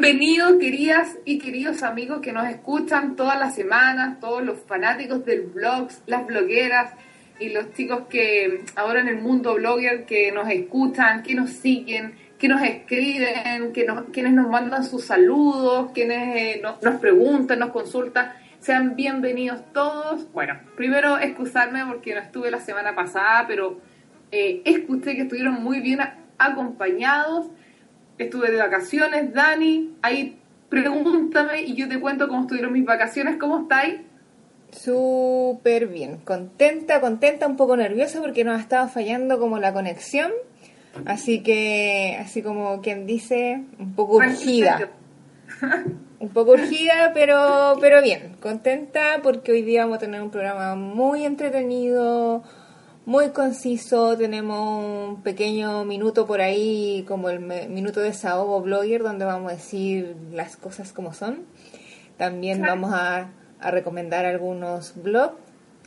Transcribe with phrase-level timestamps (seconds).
[0.00, 5.42] Bienvenidos, queridas y queridos amigos que nos escuchan todas las semanas, todos los fanáticos del
[5.42, 6.94] blog, las blogueras
[7.38, 12.14] y los chicos que ahora en el mundo blogger que nos escuchan, que nos siguen,
[12.38, 17.68] que nos escriben, que quienes nos mandan sus saludos, quienes eh, nos, nos preguntan, nos
[17.70, 18.32] consultan.
[18.60, 20.32] Sean bienvenidos todos.
[20.32, 23.78] Bueno, primero excusarme porque no estuve la semana pasada, pero
[24.30, 25.98] eh, escuché que estuvieron muy bien
[26.38, 27.50] acompañados
[28.22, 30.38] estuve de vacaciones, Dani, ahí
[30.68, 34.00] pregúntame y yo te cuento cómo estuvieron mis vacaciones, ¿cómo estáis?
[34.70, 40.32] Súper bien, contenta, contenta, un poco nerviosa porque nos ha estado fallando como la conexión,
[41.04, 44.88] así que, así como quien dice, un poco urgida.
[46.20, 50.74] un poco urgida, pero, pero bien, contenta porque hoy día vamos a tener un programa
[50.74, 52.42] muy entretenido,
[53.04, 59.24] muy conciso, tenemos un pequeño minuto por ahí, como el minuto de Saobo Blogger, donde
[59.24, 61.40] vamos a decir las cosas como son.
[62.16, 65.34] También vamos a, a, recomendar algunos blogs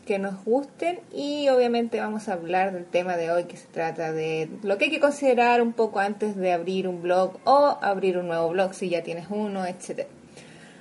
[0.05, 4.11] que nos gusten y obviamente vamos a hablar del tema de hoy que se trata
[4.11, 8.17] de lo que hay que considerar un poco antes de abrir un blog o abrir
[8.17, 10.09] un nuevo blog si ya tienes uno, etcétera.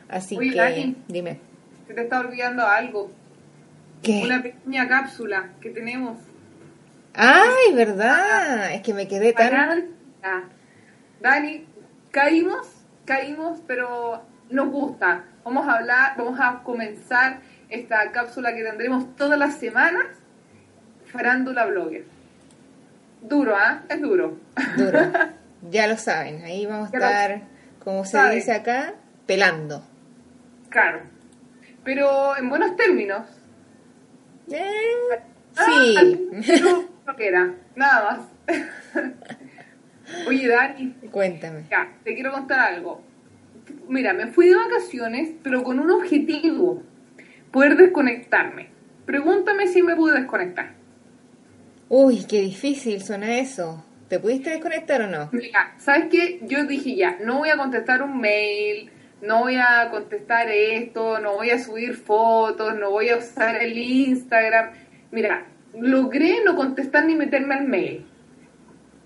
[0.09, 1.39] Así que, dime.
[1.87, 3.11] Se te está olvidando algo.
[4.07, 6.19] Una pequeña cápsula que tenemos.
[7.15, 8.75] ¡Ay, verdad!
[8.75, 9.95] Es que me quedé tan...
[11.21, 11.67] Dani,
[12.11, 12.67] caímos,
[13.05, 15.25] caímos, pero nos gusta.
[15.45, 20.05] Vamos a hablar, vamos a comenzar esta cápsula que tendremos todas las semanas,
[21.07, 22.05] Farándula Blogger.
[23.23, 23.83] Duro, ¿ah?
[23.89, 24.39] Es duro.
[24.77, 25.01] Duro.
[25.71, 27.43] Ya lo saben, ahí vamos a estar,
[27.83, 28.93] como se dice acá,
[29.27, 29.83] pelando.
[30.69, 31.01] Claro.
[31.83, 33.27] Pero en buenos términos.
[34.51, 35.23] Eh,
[35.65, 35.95] sí.
[36.63, 38.59] no, que era, nada más.
[40.27, 40.95] Oye, Dani.
[41.11, 41.65] Cuéntame.
[41.71, 43.03] Ya, te quiero contar algo.
[43.89, 46.83] Mira, me fui de vacaciones, pero con un objetivo.
[47.51, 48.69] Poder desconectarme.
[49.07, 50.75] Pregúntame si me pude desconectar.
[51.89, 53.85] Uy, qué difícil suena eso.
[54.09, 55.29] ¿Te pudiste desconectar o no?
[55.33, 56.41] Mira, ¿sabes qué?
[56.43, 58.91] Yo dije ya, no voy a contestar un mail,
[59.23, 63.77] no voy a contestar esto, no voy a subir fotos, no voy a usar el
[63.77, 64.73] Instagram.
[65.11, 65.47] Mira,
[65.81, 68.07] logré no contestar ni meterme al mail.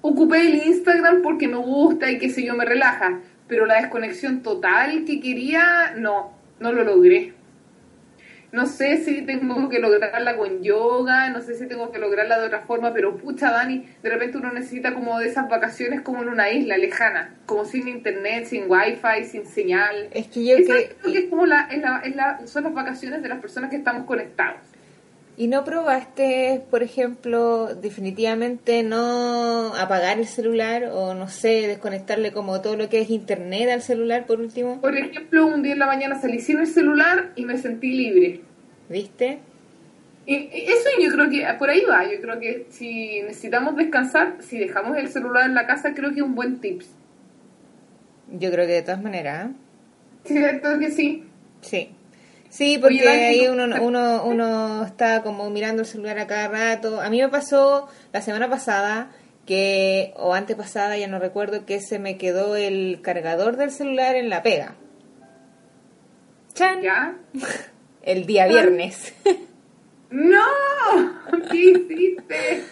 [0.00, 4.42] Ocupé el Instagram porque me gusta y qué sé yo, me relaja, pero la desconexión
[4.42, 7.34] total que quería, no, no lo logré.
[8.50, 12.46] No sé si tengo que lograrla con yoga, no sé si tengo que lograrla de
[12.46, 16.30] otra forma, pero pucha, Dani, de repente uno necesita como de esas vacaciones como en
[16.30, 20.08] una isla lejana, como sin internet, sin wifi, sin señal.
[20.12, 21.68] Es que yo creo que es como la,
[22.14, 24.60] la, son las vacaciones de las personas que estamos conectados.
[25.40, 32.60] ¿Y no probaste, por ejemplo, definitivamente no apagar el celular o, no sé, desconectarle como
[32.60, 34.80] todo lo que es internet al celular, por último?
[34.80, 38.40] Por ejemplo, un día en la mañana salí sin el celular y me sentí libre.
[38.88, 39.38] ¿Viste?
[40.26, 42.02] Y eso yo creo que por ahí va.
[42.12, 46.16] Yo creo que si necesitamos descansar, si dejamos el celular en la casa, creo que
[46.16, 46.90] es un buen tips.
[48.32, 49.50] Yo creo que de todas maneras.
[49.50, 49.54] ¿eh?
[50.24, 51.22] ¿Cierto que sí?
[51.60, 51.90] Sí.
[52.50, 57.00] Sí, porque ahí uno, uno, uno está como mirando el celular a cada rato.
[57.00, 59.10] A mí me pasó la semana pasada
[59.46, 64.28] que, o antepasada, ya no recuerdo, que se me quedó el cargador del celular en
[64.28, 64.76] la pega.
[66.54, 66.82] ¡Chan!
[66.82, 67.16] ¿Ya?
[68.02, 69.14] El día viernes.
[70.10, 70.44] ¡No!
[71.50, 72.64] ¿Qué hiciste?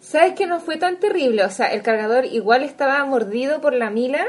[0.00, 1.44] ¿Sabes que no fue tan terrible?
[1.44, 4.26] O sea, el cargador igual estaba mordido por la mila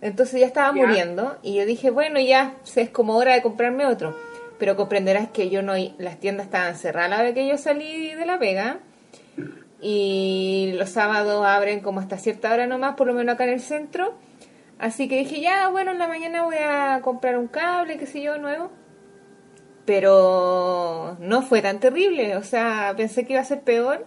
[0.00, 4.16] entonces ya estaba muriendo y yo dije, bueno, ya es como hora de comprarme otro.
[4.58, 8.26] Pero comprenderás que yo no, las tiendas estaban cerradas la vez que yo salí de
[8.26, 8.78] la pega
[9.80, 13.60] y los sábados abren como hasta cierta hora nomás, por lo menos acá en el
[13.60, 14.14] centro.
[14.78, 18.20] Así que dije, ya, bueno, en la mañana voy a comprar un cable, qué sé
[18.20, 18.70] yo, nuevo.
[19.84, 24.04] Pero no fue tan terrible, o sea, pensé que iba a ser peor.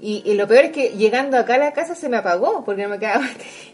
[0.00, 2.82] Y, y lo peor es que llegando acá a la casa se me apagó porque
[2.82, 3.72] no me quedaba batería.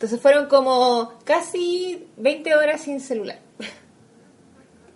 [0.00, 3.38] Entonces fueron como casi 20 horas sin celular.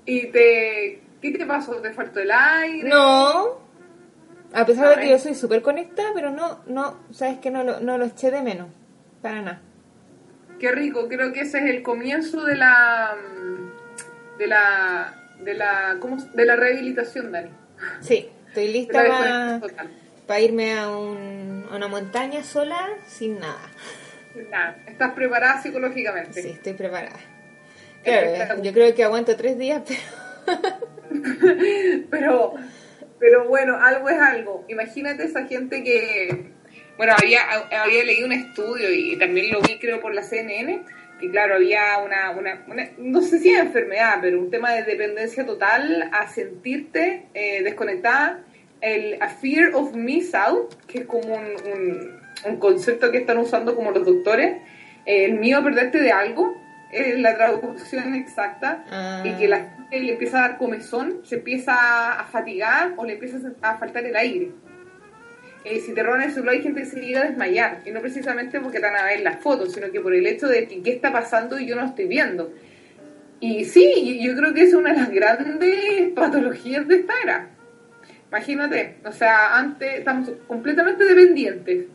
[0.07, 1.75] ¿Y te, qué te pasó?
[1.75, 2.89] ¿Te faltó el aire?
[2.89, 3.59] No,
[4.55, 7.81] a pesar de que yo soy súper conectada, pero no, no, sabes que no lo,
[7.81, 8.69] no lo eché de menos,
[9.21, 9.61] para nada.
[10.59, 13.15] Qué rico, creo que ese es el comienzo de la,
[14.39, 16.17] de la, de la, ¿cómo?
[16.17, 17.51] De la rehabilitación, Dani.
[18.01, 19.61] Sí, estoy lista
[20.27, 23.69] para, irme a, un, a una montaña sola sin nada
[24.87, 26.43] estás preparada psicológicamente.
[26.43, 27.19] Sí, estoy preparada.
[28.03, 30.01] Claro, yo creo que aguanto tres días, pero...
[32.11, 32.55] pero...
[33.19, 33.49] pero...
[33.49, 34.65] bueno, algo es algo.
[34.69, 36.53] Imagínate esa gente que...
[36.97, 37.41] Bueno, había,
[37.83, 40.85] había leído un estudio y también lo vi creo por la CNN,
[41.21, 45.45] que claro, había una, una, no sé si es enfermedad, pero un tema de dependencia
[45.45, 48.45] total a sentirte eh, desconectada,
[48.81, 52.24] el a fear of miss out, que es como un, un,
[52.59, 54.63] concepto que están usando como los doctores,
[55.07, 56.61] el miedo a perderte de algo,
[56.93, 58.85] es la traducción exacta,
[59.25, 59.77] y que la ah.
[59.77, 64.05] gente le empieza a dar comezón, se empieza a fatigar o le empieza a faltar
[64.05, 64.51] el aire.
[65.65, 68.01] Eh, si te roban el celular hay gente que se llega a desmayar, y no
[68.01, 70.83] precisamente porque te van a ver las fotos, sino que por el hecho de que
[70.83, 72.53] qué está pasando y yo no lo estoy viendo.
[73.41, 77.49] Y sí, yo creo que es una de las grandes patologías de esta era.
[78.29, 81.87] Imagínate, o sea, antes estamos completamente dependientes.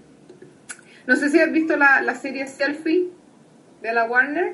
[1.09, 3.07] No sé si has visto la, la serie Selfie
[3.81, 4.53] de la Warner.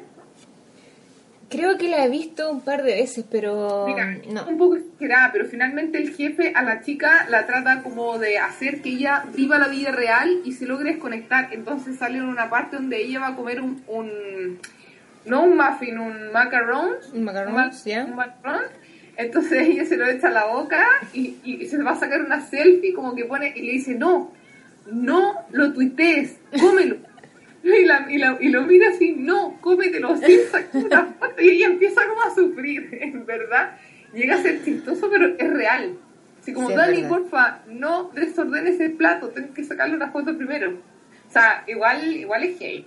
[1.49, 3.85] Creo que la he visto un par de veces, pero
[4.31, 4.47] no.
[4.47, 8.81] Un poco exagerada, pero finalmente el jefe a la chica la trata como de hacer
[8.81, 11.49] que ella viva la vida real y se logre desconectar.
[11.51, 14.61] Entonces sale en una parte donde ella va a comer un, un
[15.25, 16.91] no un muffin, un macaron.
[17.13, 18.61] Un macaron, un, macaron.
[19.17, 22.39] Entonces ella se lo echa a la boca y, y, se va a sacar una
[22.39, 24.31] selfie como que pone y le dice, no,
[24.85, 26.97] no lo tuitees, cómelo.
[27.63, 30.39] Y, la, y, la, y, lo mira así, no, cómetelo, sin
[30.85, 33.77] una Y ella empieza como a sufrir, en verdad.
[34.13, 35.97] Llega a ser chistoso, pero es real.
[36.39, 40.79] Así como, Dani, porfa, no desordenes el plato, tengo que sacarle una foto primero.
[41.27, 42.85] O sea, igual, igual es gay.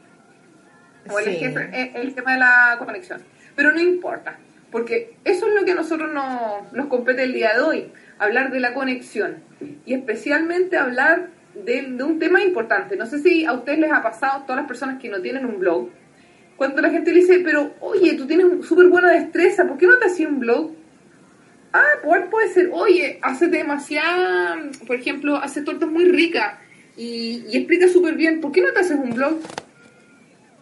[1.06, 3.20] Igual es, es el tema de la conexión.
[3.56, 4.38] Pero no importa,
[4.70, 8.52] porque eso es lo que a nosotros nos, nos compete el día de hoy, hablar
[8.52, 9.38] de la conexión.
[9.84, 11.30] Y especialmente hablar
[11.64, 12.96] de, un tema importante.
[12.96, 15.58] No sé si a ustedes les ha pasado, todas las personas que no tienen un
[15.58, 15.88] blog,
[16.56, 19.98] cuando la gente le dice, pero oye, tú tienes súper buena destreza, ¿por qué no
[19.98, 20.72] te hacías un blog?
[21.72, 26.54] Ah, pues puede ser, oye, hace demasiada, por ejemplo, hace tortas muy ricas
[26.96, 29.38] y, y explica súper bien, ¿por qué no te haces un blog?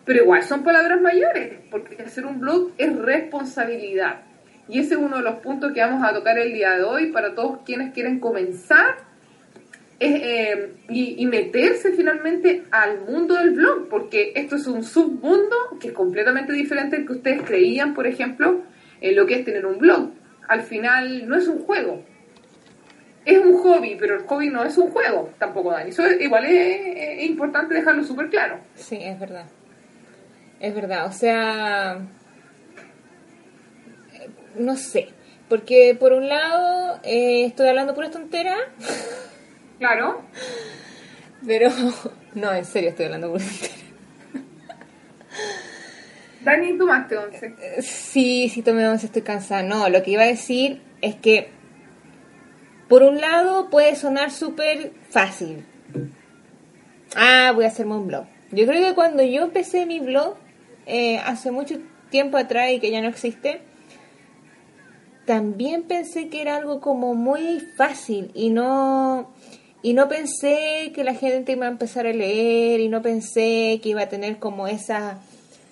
[0.05, 4.23] Pero igual son palabras mayores, porque hacer un blog es responsabilidad.
[4.69, 7.13] Y ese es uno de los puntos que vamos a tocar el día de hoy
[7.13, 9.06] para todos quienes quieren comenzar
[9.99, 15.95] eh, y, meterse finalmente al mundo del blog, porque esto es un submundo que es
[15.95, 18.63] completamente diferente al que ustedes creían, por ejemplo,
[19.01, 20.11] en lo que es tener un blog.
[20.49, 22.05] Al final no es un juego,
[23.25, 25.91] es un hobby, pero el hobby no es un juego tampoco, Dani.
[25.91, 28.61] Eso igual es, importante dejarlo súper claro.
[28.75, 29.47] Sí, es verdad.
[30.61, 32.01] Es verdad, o sea,
[34.57, 35.09] no sé,
[35.49, 38.57] porque por un lado eh, estoy hablando por esta tontera.
[39.79, 40.23] Claro.
[41.47, 41.71] Pero,
[42.35, 43.41] no, en serio estoy hablando por
[46.43, 47.55] Dani, ¿tomaste once?
[47.81, 49.63] Sí, sí tomé once, estoy cansada.
[49.63, 51.51] No, lo que iba a decir es que,
[52.89, 55.67] por un lado, puede sonar súper fácil.
[57.17, 58.27] Ah, voy a hacerme un blog.
[58.53, 60.37] Yo creo que cuando yo empecé mi blog,
[60.87, 61.79] eh, hace mucho
[62.11, 63.61] tiempo atrás y que ya no existe,
[65.25, 69.33] también pensé que era algo como muy fácil y no
[69.83, 73.91] y no pensé que la gente iba a empezar a leer y no pensé que
[73.91, 75.21] iba a tener como esa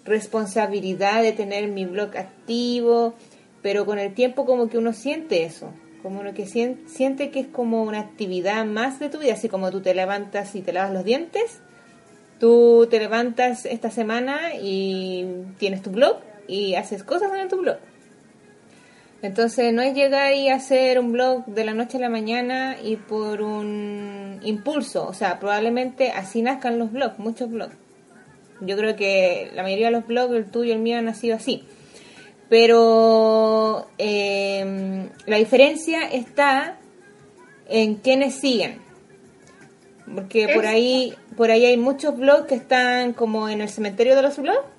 [0.04, 3.14] responsabilidad de tener mi blog activo,
[3.62, 5.70] pero con el tiempo como que uno siente eso,
[6.02, 9.70] como uno que siente, que es como una actividad más de tu vida, así como
[9.70, 11.60] tú te levantas y te lavas los dientes,
[12.38, 15.26] tú te levantas esta semana y
[15.58, 17.78] tienes tu blog y haces cosas en tu blog.
[19.25, 22.97] Entonces no es llegar y hacer un blog de la noche a la mañana y
[22.97, 27.75] por un impulso, o sea, probablemente así nazcan los blogs, muchos blogs.
[28.61, 31.64] Yo creo que la mayoría de los blogs, el tuyo, el mío, han nacido así.
[32.50, 36.76] Pero em, la diferencia está
[37.66, 38.83] en quienes siguen.
[40.14, 44.23] Porque por ahí, por ahí hay muchos blogs que están como en el cementerio de
[44.23, 44.74] los blogs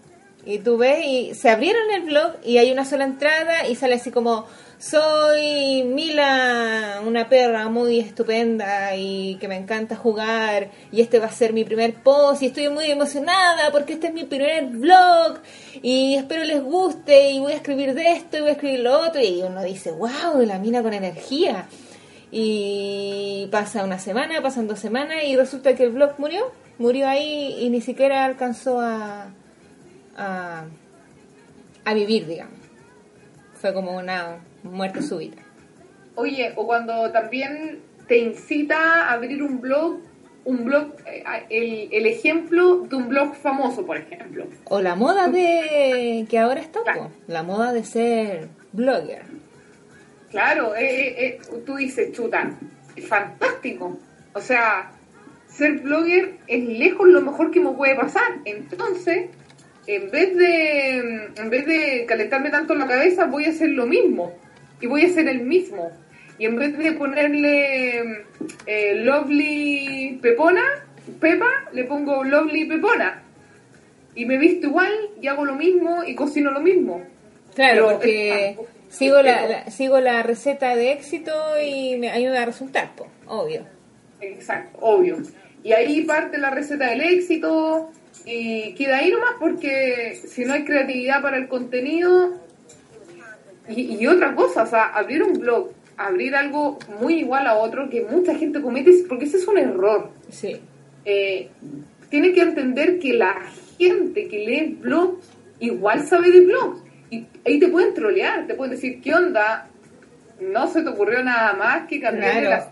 [0.46, 3.96] y tú ves, y se abrieron el blog y hay una sola entrada y sale
[3.96, 4.46] así como,
[4.78, 11.32] soy Mila, una perra muy estupenda y que me encanta jugar y este va a
[11.32, 15.40] ser mi primer post y estoy muy emocionada porque este es mi primer blog
[15.82, 19.00] y espero les guste y voy a escribir de esto y voy a escribir lo
[19.00, 21.68] otro y uno dice, wow, la mina con energía.
[22.32, 27.56] Y pasa una semana, pasan dos semanas y resulta que el blog murió, murió ahí
[27.62, 29.30] y ni siquiera alcanzó a
[30.16, 30.66] a,
[31.94, 32.60] vivir, digamos.
[33.60, 35.42] Fue como una muerte súbita.
[36.16, 40.00] Oye, o cuando también te incita a abrir un blog,
[40.46, 44.48] un blog, eh, el, el, ejemplo de un blog famoso, por ejemplo.
[44.66, 46.82] O la moda de que ahora está,
[47.28, 49.24] la moda de ser blogger.
[50.30, 52.52] Claro, eh, eh, tú dices, chuta,
[52.96, 53.98] es fantástico.
[54.34, 54.92] O sea,
[55.48, 58.40] ser blogger es lejos lo mejor que me puede pasar.
[58.44, 59.30] Entonces,
[59.88, 60.98] en vez de
[61.38, 64.34] en vez de calentarme tanto en la cabeza, voy a hacer lo mismo
[64.82, 65.92] y voy a hacer el mismo.
[66.38, 68.26] Y en vez de ponerle
[68.66, 70.64] eh, Lovely Pepona,
[71.20, 73.22] Pepa, le pongo Lovely Pepona.
[74.16, 77.02] Y me visto igual y hago lo mismo y cocino lo mismo.
[77.54, 78.58] Claro, porque
[78.90, 82.92] sigo la, sigo la receta de éxito y me ayuda a resultar,
[83.28, 83.66] obvio.
[84.20, 85.18] Exacto, obvio.
[85.64, 87.92] Y ahí parte la receta del éxito
[88.26, 92.40] y queda ahí nomás porque si no hay creatividad para el contenido
[93.68, 97.90] y, y otra cosa, o sea, abrir un blog, abrir algo muy igual a otro
[97.90, 100.10] que mucha gente comete, porque ese es un error.
[100.30, 100.60] Sí.
[101.06, 101.50] Eh,
[102.10, 103.36] tiene que entender que la
[103.78, 105.26] gente que lee blogs
[105.60, 106.82] igual sabe de blogs.
[107.10, 109.70] Y ahí te pueden trolear, te pueden decir, ¿qué onda?
[110.40, 112.66] No se te ocurrió nada más que cambiar claro.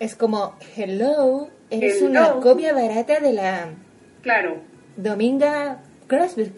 [0.00, 3.70] Es como, hello, eres una copia barata de la...
[4.22, 4.60] Claro.
[4.96, 6.52] Dominga Crossberg.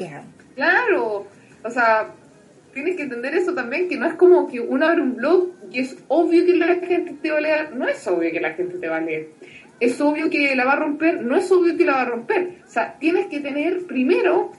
[0.55, 1.27] Claro.
[1.65, 2.13] O sea,
[2.73, 5.81] tienes que entender eso también, que no es como que uno abre un blog y
[5.81, 7.75] es obvio que la gente te va a leer.
[7.75, 9.29] No es obvio que la gente te va a leer.
[9.81, 12.57] Es obvio que la va a romper, no es obvio que la va a romper.
[12.67, 14.53] O sea, tienes que tener primero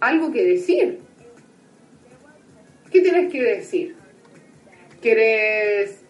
[0.00, 0.98] algo que decir.
[2.90, 3.94] ¿Qué tienes que decir?
[5.00, 6.02] ¿Quieres,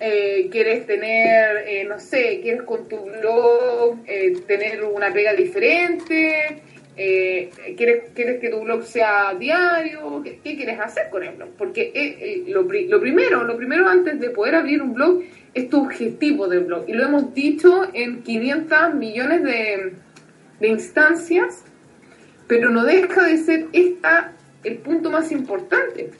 [0.00, 6.62] eh, quieres tener, eh, no sé, quieres con tu blog eh, tener una pega diferente?
[6.96, 10.22] Eh, ¿quieres, ¿quieres, que tu blog sea diario?
[10.22, 11.50] ¿Qué, quieres hacer con el blog?
[11.58, 15.22] Porque eh, lo, lo, primero, lo primero antes de poder abrir un blog
[15.54, 16.84] es tu objetivo del blog.
[16.88, 19.92] Y lo hemos dicho en 500 millones de,
[20.60, 21.64] de instancias,
[22.46, 24.32] pero no deja de ser esta
[24.62, 26.10] el punto más importante.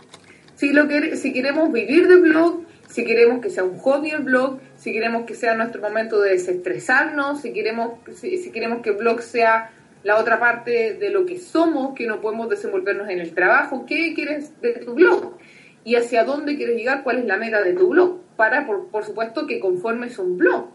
[0.54, 4.22] Si, lo que, si queremos vivir del blog, si queremos que sea un hobby el
[4.22, 8.90] blog, si queremos que sea nuestro momento de desestresarnos, si queremos, si, si queremos que
[8.90, 9.70] el blog sea
[10.04, 14.12] la otra parte de lo que somos, que no podemos desenvolvernos en el trabajo, qué
[14.14, 15.38] quieres de tu blog
[15.82, 19.04] y hacia dónde quieres llegar, cuál es la meta de tu blog, para, por, por
[19.04, 20.68] supuesto, que conformes un blog.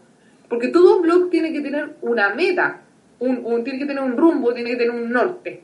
[0.48, 2.82] Porque todo blog tiene que tener una meta,
[3.20, 5.62] un, tiene que tener un rumbo, tiene que tener un norte.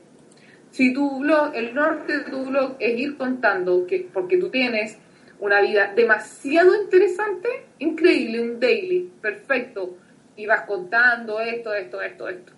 [0.71, 4.97] Si tu blog, el norte de tu blog es ir contando, que porque tú tienes
[5.39, 9.97] una vida demasiado interesante, increíble, un daily, perfecto,
[10.37, 12.56] y vas contando esto, esto, esto, esto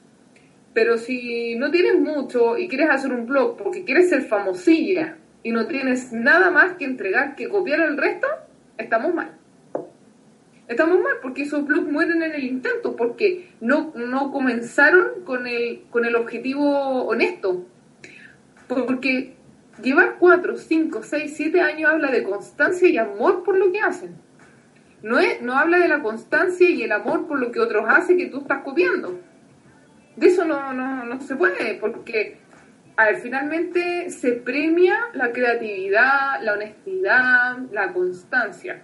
[0.74, 5.52] pero si no tienes mucho y quieres hacer un blog porque quieres ser famosilla y
[5.52, 8.28] no tienes nada más que entregar que copiar el resto,
[8.78, 9.32] estamos mal.
[10.68, 15.86] Estamos mal porque esos blogs mueren en el intento, porque no, no comenzaron con el,
[15.90, 17.66] con el objetivo honesto.
[18.68, 19.34] Porque
[19.82, 24.16] llevar 4, 5, 6, 7 años habla de constancia y amor por lo que hacen.
[25.02, 28.18] No, es, no habla de la constancia y el amor por lo que otros hacen
[28.18, 29.20] que tú estás copiando
[30.20, 32.38] de eso no, no, no se puede, porque
[32.98, 38.82] a ver, finalmente se premia la creatividad, la honestidad, la constancia.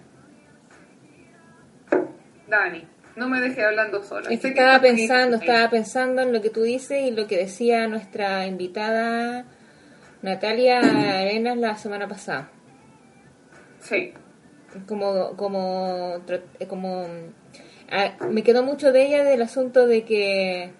[2.48, 4.30] Dani, no me dejes hablando sola.
[4.30, 7.86] Es que estaba pensando, estaba pensando en lo que tú dices y lo que decía
[7.88, 9.44] nuestra invitada
[10.22, 12.48] Natalia Arenas la semana pasada.
[13.80, 14.14] Sí.
[14.88, 16.22] Como, como,
[16.68, 17.06] como,
[17.90, 20.72] ah, me quedó mucho de ella del asunto de que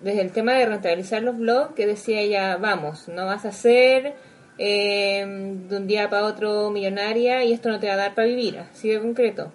[0.00, 4.14] desde el tema de rentabilizar los blogs, que decía ella, vamos, no vas a ser
[4.58, 5.24] eh,
[5.68, 8.58] de un día para otro millonaria y esto no te va a dar para vivir,
[8.58, 9.52] así de concreto.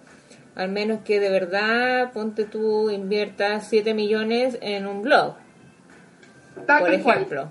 [0.55, 5.35] Al menos que de verdad, ponte tú, inviertas 7 millones en un blog,
[6.67, 7.49] por ejemplo.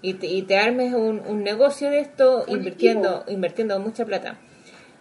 [0.00, 4.38] Y te, y te, armes un, un negocio de esto invirtiendo, invirtiendo mucha plata.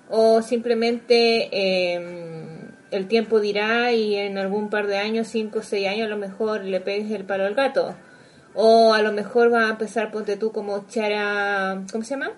[0.10, 1.50] O simplemente...
[1.52, 2.47] Eh,
[2.92, 6.18] el tiempo dirá y en algún par de años, cinco o seis años, a lo
[6.18, 7.96] mejor le pegues el palo al gato.
[8.54, 12.32] O a lo mejor va a empezar, ponte tú, como Chara, ¿cómo se llama?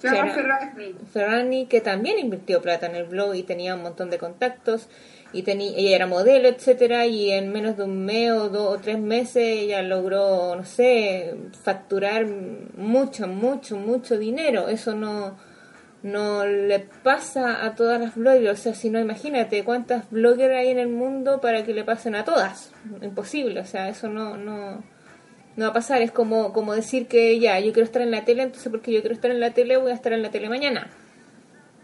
[0.00, 0.94] Chara, Ferrani.
[1.12, 4.88] Ferrani, que también invirtió plata en el blog y tenía un montón de contactos
[5.32, 8.80] y tenía, ella era modelo, etcétera, y en menos de un mes o dos o
[8.80, 14.68] tres meses ella logró, no sé, facturar mucho, mucho, mucho dinero.
[14.68, 15.36] Eso no,
[16.06, 18.60] no le pasa a todas las bloggers.
[18.60, 22.14] O sea, si no, imagínate cuántas bloggers hay en el mundo para que le pasen
[22.14, 22.72] a todas.
[23.02, 24.84] Imposible, o sea, eso no, no,
[25.56, 26.02] no va a pasar.
[26.02, 29.00] Es como, como decir que ya, yo quiero estar en la tele, entonces porque yo
[29.00, 30.88] quiero estar en la tele voy a estar en la tele mañana.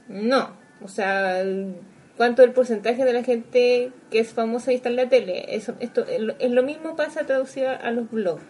[0.09, 1.43] No, o sea,
[2.17, 5.57] ¿cuánto el porcentaje de la gente que es famosa y está en la tele?
[5.57, 8.45] Eso, esto es lo mismo pasa traducido a los blogs.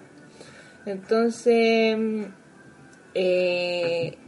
[0.85, 1.97] Entonces,
[3.15, 4.19] eh,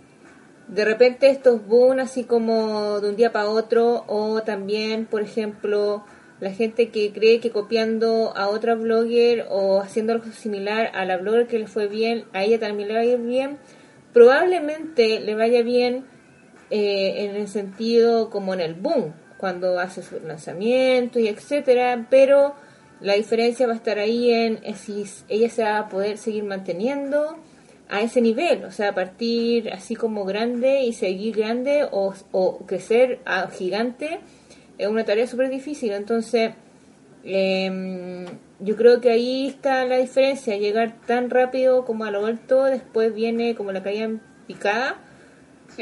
[0.68, 6.04] de repente estos boom así como de un día para otro o también por ejemplo
[6.40, 11.16] la gente que cree que copiando a otra blogger o haciendo algo similar a la
[11.16, 13.58] blogger que le fue bien, a ella también le va a ir bien,
[14.12, 16.04] probablemente le vaya bien
[16.70, 22.54] eh, en el sentido como en el boom, cuando hace su lanzamiento y etcétera, pero
[23.00, 27.38] la diferencia va a estar ahí en, si ella se va a poder seguir manteniendo
[27.88, 33.20] a ese nivel, o sea, partir así como grande y seguir grande o, o crecer
[33.24, 34.20] a gigante
[34.78, 35.92] es una tarea súper difícil.
[35.92, 36.52] Entonces,
[37.24, 38.26] em,
[38.60, 43.14] yo creo que ahí está la diferencia, llegar tan rápido como a lo alto, después
[43.14, 44.96] viene como la caída en picada,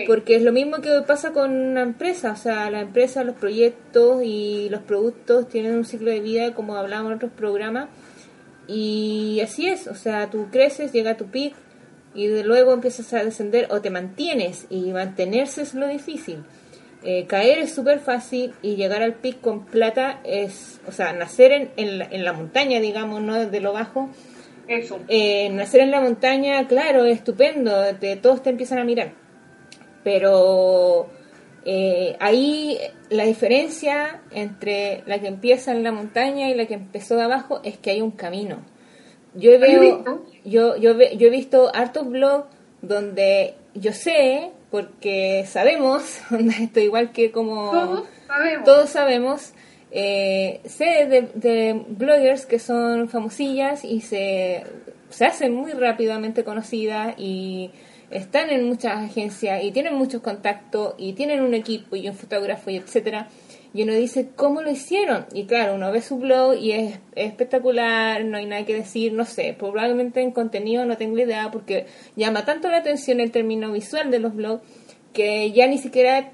[0.07, 4.23] porque es lo mismo que pasa con una empresa, o sea, la empresa, los proyectos
[4.25, 7.89] y los productos tienen un ciclo de vida, como hablábamos en otros programas,
[8.67, 11.55] y así es, o sea, tú creces, llega a tu pic,
[12.14, 16.45] y de luego empiezas a descender o te mantienes, y mantenerse es lo difícil.
[17.04, 21.50] Eh, caer es súper fácil y llegar al pic con plata es, o sea, nacer
[21.50, 24.09] en, en, la, montaña, digamos, no de lo bajo.
[24.69, 25.00] Eso.
[25.09, 27.73] Eh, nacer en la montaña, claro, es estupendo,
[28.21, 29.14] todos te empiezan a mirar.
[30.04, 31.09] Pero
[31.64, 32.78] eh, ahí
[33.11, 37.61] la diferencia entre la que empieza en la montaña y la que empezó de abajo
[37.64, 38.64] es que hay un camino.
[39.35, 40.05] Yo veo,
[40.45, 42.47] yo, yo, yo he visto hartos blogs
[42.83, 46.21] donde yo sé porque sabemos,
[46.61, 48.05] esto igual que como
[48.65, 49.53] todos sabemos,
[49.91, 54.65] eh, sé de, bloggers que son famosillas y se,
[55.11, 57.71] se hacen muy rápidamente conocidas y
[58.11, 62.71] están en muchas agencias y tienen muchos contactos y tienen un equipo y un fotógrafo
[62.71, 63.29] y etcétera
[63.75, 68.25] y uno dice cómo lo hicieron y claro uno ve su blog y es, espectacular
[68.25, 71.87] no hay nada que decir no sé probablemente en contenido no tengo idea porque
[72.17, 74.62] llama tanto la atención el término visual de los blogs
[75.12, 76.33] que ya ni siquiera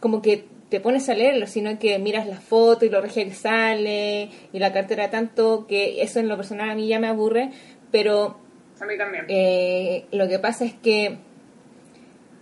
[0.00, 3.34] como que te pones a leerlo sino que miras la foto y lo regia que
[3.34, 7.50] sale y la cartera tanto que eso en lo personal a mí ya me aburre
[7.92, 8.36] pero
[8.80, 9.26] a mí también.
[9.28, 11.18] eh, lo que pasa es que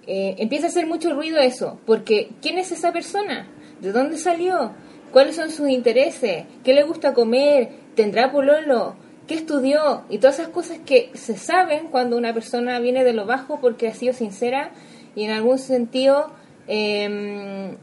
[0.06, 3.46] eh, empieza a hacer mucho ruido eso porque quién es esa persona
[3.80, 4.72] ¿De dónde salió?
[5.12, 6.44] ¿Cuáles son sus intereses?
[6.64, 7.70] ¿Qué le gusta comer?
[7.94, 8.96] ¿Tendrá pololo?
[9.26, 10.04] ¿Qué estudió?
[10.08, 13.88] Y todas esas cosas que se saben cuando una persona viene de lo bajo porque
[13.88, 14.72] ha sido sincera
[15.14, 16.30] y en algún sentido
[16.66, 17.76] em,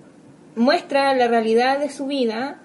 [0.55, 2.61] muestra la realidad de su vida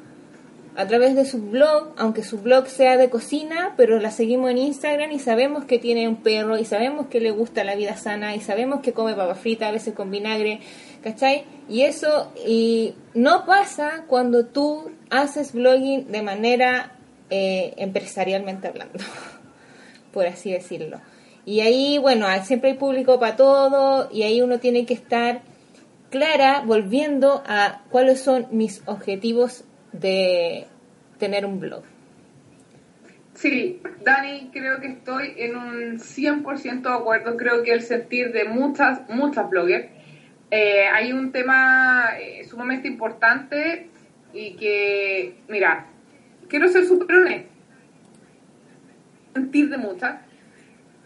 [0.80, 4.56] a través de su blog, aunque su blog sea de cocina, pero la seguimos en
[4.56, 8.34] Instagram y sabemos que tiene un perro y sabemos que le gusta la vida sana
[8.34, 10.60] y sabemos que come papa frita a veces con vinagre,
[11.02, 11.44] ¿cachai?
[11.68, 16.96] Y eso y no pasa cuando tú haces blogging de manera
[17.28, 19.04] eh, empresarialmente hablando,
[20.14, 20.98] por así decirlo.
[21.44, 25.42] Y ahí, bueno, siempre hay público para todo y ahí uno tiene que estar
[26.08, 30.66] clara volviendo a cuáles son mis objetivos de
[31.20, 31.84] tener un blog.
[33.34, 37.36] Sí, Dani, creo que estoy en un 100% de acuerdo.
[37.36, 39.86] Creo que el sentir de muchas, muchas bloggers.
[40.50, 43.88] Eh, hay un tema eh, sumamente importante
[44.32, 45.86] y que, mira,
[46.48, 47.48] quiero ser súper honesto.
[49.32, 50.16] Sentir de muchas.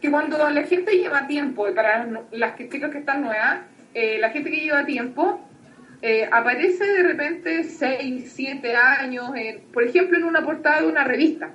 [0.00, 3.60] Que cuando la gente lleva tiempo, para las chicas que están nuevas,
[3.92, 5.40] eh, la gente que lleva tiempo
[6.06, 9.30] eh, aparece de repente 6, 7 años,
[9.72, 11.54] por ejemplo, en una portada de una revista.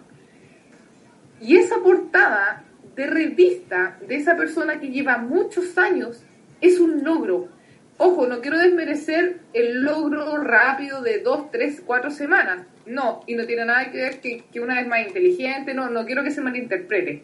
[1.40, 2.64] Y esa portada
[2.96, 6.24] de revista de esa persona que lleva muchos años
[6.62, 7.50] es un logro.
[7.98, 12.66] Ojo, no quiero desmerecer el logro rápido de 2, 3, 4 semanas.
[12.88, 16.08] No, y no tiene nada que ver que, que una vez más inteligente, no, no
[16.08, 17.22] quiero que se malinterprete.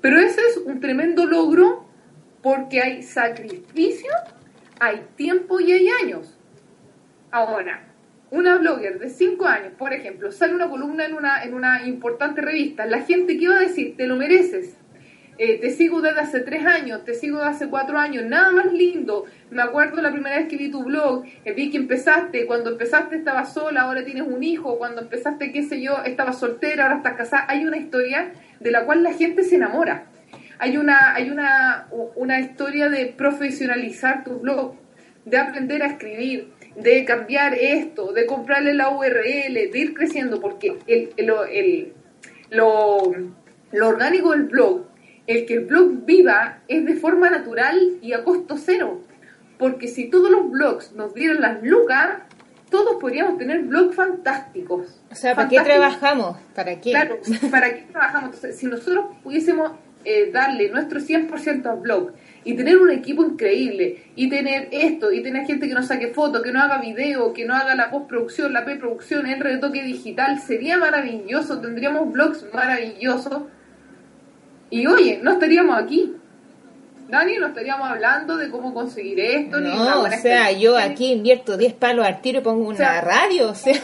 [0.00, 1.86] Pero ese es un tremendo logro
[2.42, 4.10] porque hay sacrificio,
[4.80, 6.35] hay tiempo y hay años.
[7.30, 7.84] Ahora,
[8.30, 12.40] una blogger de 5 años, por ejemplo, sale una columna en una, en una importante
[12.40, 14.76] revista, la gente ¿qué va a decir, te lo mereces.
[15.38, 18.72] Eh, te sigo desde hace 3 años, te sigo desde hace 4 años, nada más
[18.72, 19.26] lindo.
[19.50, 23.16] Me acuerdo la primera vez que vi tu blog, eh, vi que empezaste, cuando empezaste
[23.16, 27.16] estabas sola, ahora tienes un hijo, cuando empezaste, qué sé yo, estabas soltera, ahora estás
[27.16, 27.44] casada.
[27.48, 30.06] Hay una historia de la cual la gente se enamora.
[30.58, 34.74] Hay una, hay una, una historia de profesionalizar tu blog,
[35.26, 40.78] de aprender a escribir, de cambiar esto, de comprarle la URL, de ir creciendo, porque
[40.86, 41.92] el, el,
[42.50, 43.12] lo,
[43.72, 44.84] lo orgánico del blog,
[45.26, 49.02] el que el blog viva es de forma natural y a costo cero.
[49.58, 52.18] Porque si todos los blogs nos dieran las lucas,
[52.70, 55.00] todos podríamos tener blogs fantásticos.
[55.10, 56.36] O sea, ¿para qué trabajamos?
[56.54, 56.90] ¿Para qué?
[56.90, 57.18] Claro,
[57.50, 58.34] ¿para qué trabajamos?
[58.34, 59.72] Entonces, si nosotros pudiésemos
[60.04, 62.12] eh, darle nuestro 100% al blog
[62.46, 66.44] y tener un equipo increíble y tener esto y tener gente que no saque fotos,
[66.44, 70.78] que no haga video, que no haga la postproducción, la preproducción, el retoque digital, sería
[70.78, 73.42] maravilloso, tendríamos blogs maravillosos
[74.70, 76.14] y oye, no estaríamos aquí.
[77.08, 79.60] Dani, no estaríamos hablando de cómo conseguir esto.
[79.60, 83.54] No, o sea, yo aquí invierto 10 palos al tiro y pongo una radio, o
[83.54, 83.74] sea.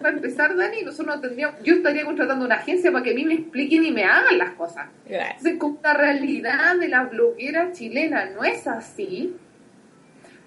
[0.00, 3.34] para empezar, Dani, nosotros tendríamos, yo estaría contratando una agencia para que a mí me
[3.34, 4.88] expliquen y me hagan las cosas.
[5.06, 9.36] Entonces, con la realidad de la bloguera chilena no es así,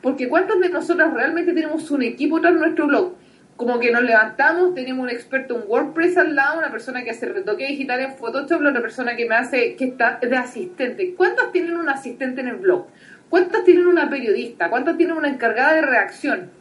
[0.01, 3.13] porque ¿cuántos de nosotros realmente tenemos un equipo tras nuestro blog?
[3.59, 7.25] Como que nos levantamos, tenemos un experto en WordPress al lado, una persona que hace
[7.25, 11.13] retoque digital en Photoshop, otra persona que me hace, que está de asistente.
[11.13, 12.87] ¿Cuántas tienen un asistente en el blog?
[13.29, 14.69] ¿Cuántas tienen una periodista?
[14.69, 16.51] ¿Cuántas tienen una encargada de reacción?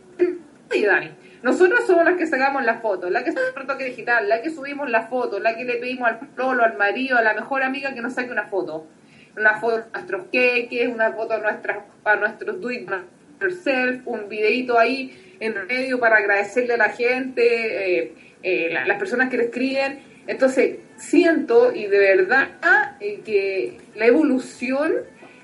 [0.72, 1.12] Oye, Dani,
[1.44, 4.90] nosotros somos las que sacamos las fotos, la que hace retoque digital, la que subimos
[4.90, 8.00] las fotos, la que le pedimos al prolo, al marido, a la mejor amiga que
[8.00, 8.88] nos saque una foto.
[9.36, 12.90] Una foto de nuestros queques, una foto a, nuestras, a nuestros do it
[13.40, 19.30] yourself, un videito ahí en medio para agradecerle a la gente, eh, eh, las personas
[19.30, 20.00] que le escriben.
[20.26, 22.48] Entonces, siento y de verdad
[23.00, 24.92] eh, que la evolución,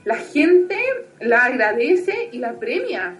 [0.05, 0.79] la gente
[1.21, 3.17] la agradece y la premia.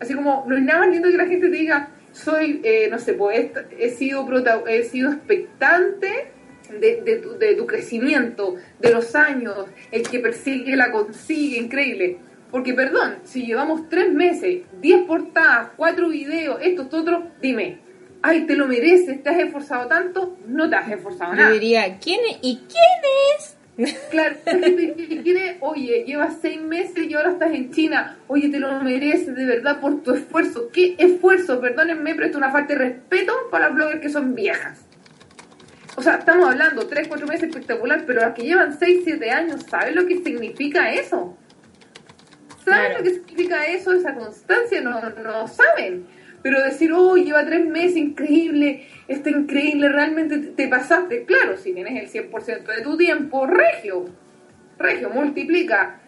[0.00, 3.14] Así como no es nada más lindo que la gente te diga, soy, no sé,
[3.14, 4.26] pues he sido,
[4.66, 6.32] he sido expectante
[6.80, 12.18] de, de, tu, de tu crecimiento, de los años, el que persigue la consigue, increíble.
[12.50, 17.80] Porque, perdón, si llevamos tres meses, diez portadas, cuatro videos, esto, esto, otro, dime,
[18.22, 21.48] ay, te lo mereces, te has esforzado tanto, no te has esforzado nada.
[21.48, 22.38] Yo diría, ¿quién es?
[22.42, 23.54] ¿Y quién es?
[24.10, 29.36] Claro, quiere, oye, llevas seis meses y ahora estás en China, oye, te lo mereces
[29.36, 30.68] de verdad por tu esfuerzo.
[30.72, 31.60] ¿Qué esfuerzo?
[31.60, 34.80] Perdónenme, pero esto es una falta de respeto para las bloggers que son viejas.
[35.94, 39.64] O sea, estamos hablando tres, cuatro meses espectacular, pero las que llevan seis, siete años,
[39.68, 41.36] ¿sabes lo que significa eso?
[42.68, 44.80] ¿Saben lo que significa eso, esa constancia?
[44.80, 46.06] No, no saben.
[46.42, 51.24] Pero decir, oh, lleva tres meses, increíble, está increíble, realmente te, pasaste.
[51.24, 54.06] Claro, si tienes el 100% de tu tiempo, regio,
[54.78, 56.00] regio, multiplica.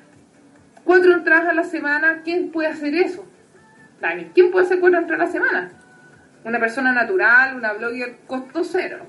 [0.85, 3.27] Cuatro entradas a la semana, ¿quién puede hacer eso?
[4.01, 5.73] Dani, ¿quién puede hacer cuatro entradas a la semana?
[6.44, 9.01] Una persona natural, una blogger costo cero.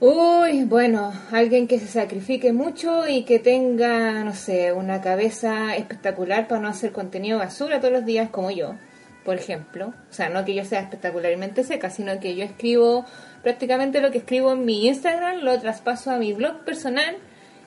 [0.00, 6.46] Uy, bueno, alguien que se sacrifique mucho y que tenga, no sé, una cabeza espectacular
[6.46, 8.76] para no hacer contenido basura todos los días como yo,
[9.24, 9.88] por ejemplo.
[9.88, 13.06] O sea, no que yo sea espectacularmente seca, sino que yo escribo
[13.42, 17.16] prácticamente lo que escribo en mi Instagram, lo traspaso a mi blog personal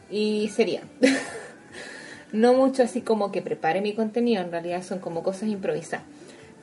[0.09, 0.83] y sería.
[2.31, 6.05] no mucho así como que prepare mi contenido, en realidad son como cosas improvisadas.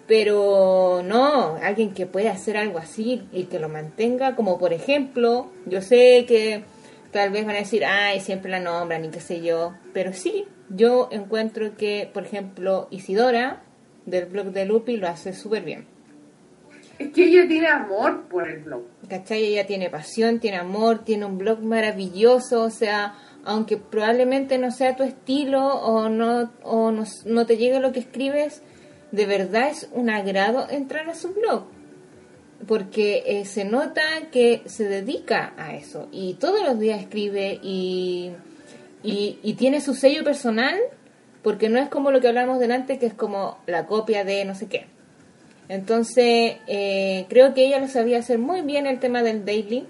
[0.09, 5.53] Pero no, alguien que pueda hacer algo así y que lo mantenga, como por ejemplo,
[5.67, 6.65] yo sé que
[7.13, 10.47] tal vez van a decir, ay, siempre la nombran y qué sé yo, pero sí,
[10.71, 13.63] yo encuentro que, por ejemplo, Isidora
[14.07, 15.87] del blog de Lupi lo hace súper bien.
[16.99, 18.83] Es que ella tiene amor por el blog.
[19.09, 19.45] ¿Cachai?
[19.45, 24.97] Ella tiene pasión, tiene amor, tiene un blog maravilloso, o sea, aunque probablemente no sea
[24.97, 28.63] tu estilo o no, o no, no te llegue lo que escribes,
[29.11, 31.65] de verdad es un agrado entrar a su blog
[32.67, 38.33] porque eh, se nota que se dedica a eso y todos los días escribe y,
[39.03, 40.77] y, tiene su sello personal
[41.43, 44.55] porque no es como lo que hablamos delante que es como la copia de no
[44.55, 44.87] sé qué.
[45.69, 49.87] Entonces eh, creo que ella lo sabía hacer muy bien el tema del daily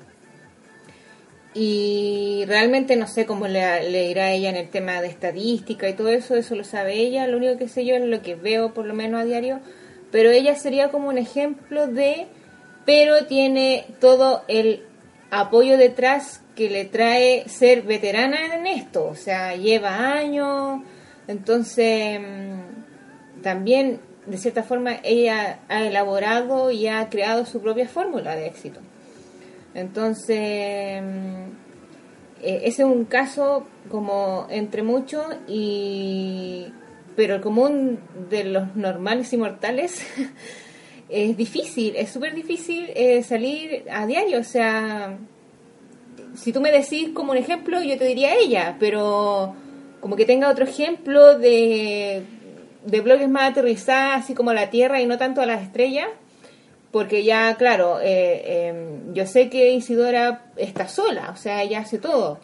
[1.55, 5.95] y realmente no sé cómo le, irá a ella en el tema de estadística y
[5.95, 8.75] todo eso, eso lo sabe ella, lo único que sé yo es lo que veo
[8.75, 9.61] por lo menos a diario,
[10.11, 12.27] pero ella sería como un ejemplo de,
[12.85, 14.85] pero tiene todo el
[15.31, 20.83] apoyo detrás que le trae ser veterana en esto, o sea, lleva años,
[21.29, 28.37] entonces mm, también de cierta forma ella ha elaborado y ha creado su propia fórmula
[28.37, 28.81] de éxito.
[29.79, 30.37] Entonces,
[32.43, 36.67] eh, ese es un caso como entre muchos, y,
[37.17, 40.03] pero el común de los normales y mortales
[41.09, 44.41] es difícil, es súper difícil eh, salir a diario.
[44.41, 45.17] O sea,
[46.35, 49.55] si tú me decís como un ejemplo, yo te diría ella, pero
[50.01, 52.23] como que tenga otro ejemplo de,
[52.85, 56.09] de blogs más aterrizados, así como a la Tierra y no tanto a las estrellas
[56.91, 61.99] porque ya, claro, eh, em, yo sé que Isidora está sola, o sea, ella hace
[61.99, 62.41] todo.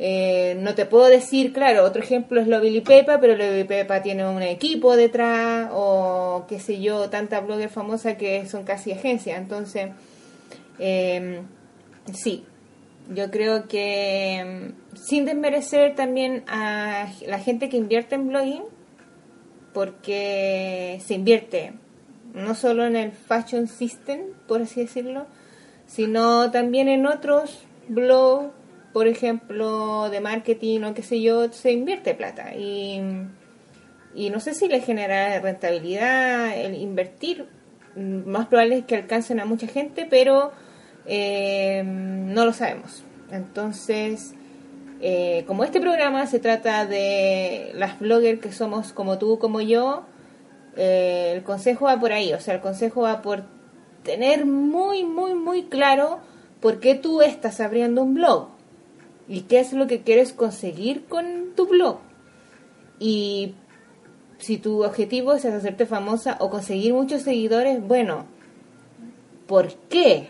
[0.00, 3.64] Eh, no te puedo decir, claro, otro ejemplo es lo Billy Pepa, pero lo Billy
[3.64, 8.92] Pepa tiene un equipo detrás, o qué sé yo, tanta blogger famosa que son casi
[8.92, 9.38] agencias.
[9.38, 9.90] Entonces,
[10.78, 11.46] em,
[12.12, 12.44] sí,
[13.14, 18.64] Yo creo que mm, sin desmerecer también a la gente que invierte en blogging,
[19.72, 21.72] porque se invierte
[22.34, 25.26] no solo en el fashion system, por así decirlo,
[25.86, 28.52] sino también en otros blogs,
[28.92, 32.54] por ejemplo, de marketing o qué sé yo, se invierte plata.
[32.54, 33.00] Y,
[34.14, 37.46] y no sé si le genera rentabilidad el invertir.
[37.96, 40.52] Más probable es que alcancen a mucha gente, pero
[41.06, 43.02] eh, no lo sabemos.
[43.30, 44.34] Entonces,
[45.00, 50.04] eh, como este programa se trata de las bloggers que somos como tú, como yo,
[50.78, 52.32] eh, el consejo va por ahí.
[52.32, 53.42] O sea, el consejo va por
[54.04, 56.20] tener muy, muy, muy claro
[56.60, 58.48] por qué tú estás abriendo un blog
[59.28, 61.98] y qué es lo que quieres conseguir con tu blog.
[63.00, 63.54] Y
[64.38, 68.26] si tu objetivo es hacerte famosa o conseguir muchos seguidores, bueno,
[69.46, 70.28] ¿por qué?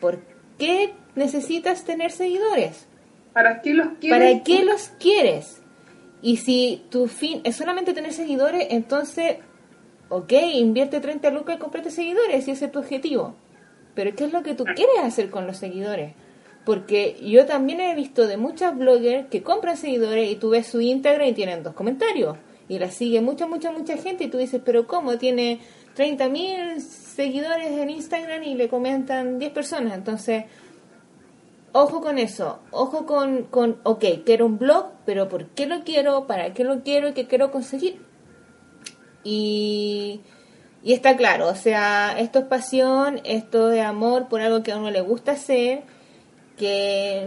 [0.00, 0.20] ¿Por
[0.58, 2.86] qué necesitas tener seguidores?
[3.34, 4.18] ¿Para qué los quieres?
[4.18, 5.60] ¿Para qué los quieres?
[6.22, 9.36] Y si tu fin es solamente tener seguidores, entonces,
[10.10, 13.34] ok, invierte 30 lucas y comprate seguidores, si ese es tu objetivo.
[13.94, 16.12] Pero ¿qué es lo que tú quieres hacer con los seguidores?
[16.64, 20.80] Porque yo también he visto de muchas bloggers que compran seguidores y tú ves su
[20.80, 22.36] Instagram y tienen dos comentarios.
[22.68, 25.16] Y la sigue mucha, mucha, mucha gente y tú dices, pero ¿cómo?
[25.16, 25.60] Tiene
[25.96, 29.94] 30.000 seguidores en Instagram y le comentan 10 personas.
[29.94, 30.44] Entonces,
[31.72, 36.26] ojo con eso, ojo con, con, ok, quiero un blog, pero ¿por qué lo quiero?
[36.26, 37.08] ¿Para qué lo quiero?
[37.08, 38.09] ¿Y qué quiero conseguir?
[39.24, 40.20] Y,
[40.82, 44.78] y está claro, o sea, esto es pasión, esto es amor por algo que a
[44.78, 45.82] uno le gusta hacer,
[46.56, 47.26] que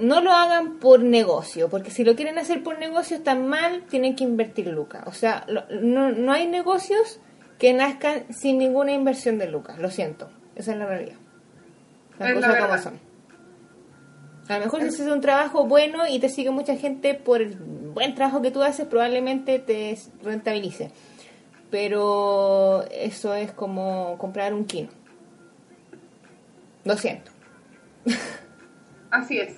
[0.00, 4.16] no lo hagan por negocio, porque si lo quieren hacer por negocio están mal, tienen
[4.16, 5.04] que invertir lucas.
[5.06, 7.20] O sea, no, no hay negocios
[7.58, 11.16] que nazcan sin ninguna inversión de lucas, lo siento, esa es la realidad.
[12.18, 13.12] Las cosas como son.
[14.48, 17.54] A lo mejor si haces un trabajo bueno y te sigue mucha gente por el
[17.54, 20.90] buen trabajo que tú haces, probablemente te rentabilice.
[21.72, 24.90] Pero eso es como comprar un kino.
[26.84, 27.32] Lo siento.
[29.10, 29.54] Así es.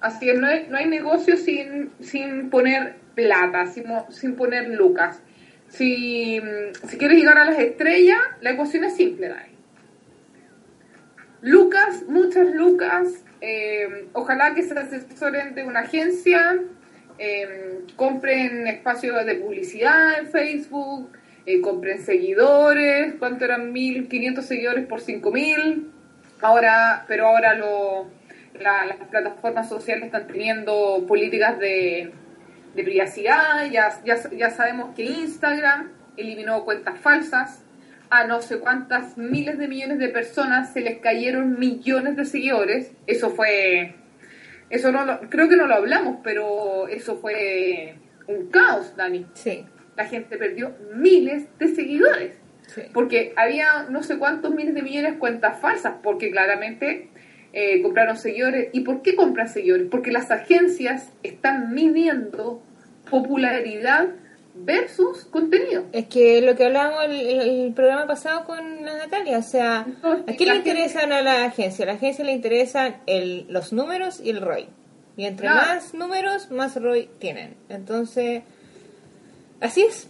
[0.00, 5.20] Así es, no hay, no hay negocio sin, sin poner plata, sin, sin poner lucas.
[5.68, 6.40] Si,
[6.88, 9.52] si quieres llegar a las estrellas, la ecuación es simple, Dani.
[11.42, 13.08] Lucas, muchas lucas,
[13.42, 16.58] eh, ojalá que se asesoren de una agencia,
[17.18, 21.10] eh, compren espacios de publicidad en Facebook,
[21.46, 23.72] eh, compren seguidores, ¿cuánto eran?
[23.72, 25.88] 1.500 seguidores por 5.000.
[26.40, 28.08] Ahora, pero ahora lo,
[28.60, 32.12] las plataformas sociales están teniendo políticas de,
[32.74, 37.62] de privacidad, ya, ya, ya sabemos que Instagram eliminó cuentas falsas,
[38.10, 42.92] a no sé cuántas miles de millones de personas se les cayeron millones de seguidores.
[43.06, 43.94] Eso fue,
[44.72, 47.94] eso no lo, creo que no lo hablamos, pero eso fue
[48.26, 49.26] un caos, Dani.
[49.34, 49.66] Sí.
[49.98, 52.38] La gente perdió miles de seguidores.
[52.94, 57.10] Porque había no sé cuántos miles de millones de cuentas falsas, porque claramente
[57.52, 58.70] eh, compraron seguidores.
[58.72, 59.88] ¿Y por qué compran seguidores?
[59.90, 62.62] Porque las agencias están midiendo
[63.10, 64.08] popularidad
[64.54, 65.84] versus contenido.
[65.92, 69.86] Es que lo que hablábamos el, el programa pasado con Natalia, o sea,
[70.26, 71.84] ¿a qué le interesan a la agencia?
[71.84, 74.68] A la agencia le interesan el, los números y el ROI.
[75.16, 77.56] Y entre más números, más ROI tienen.
[77.68, 78.42] Entonces,
[79.60, 80.08] así es.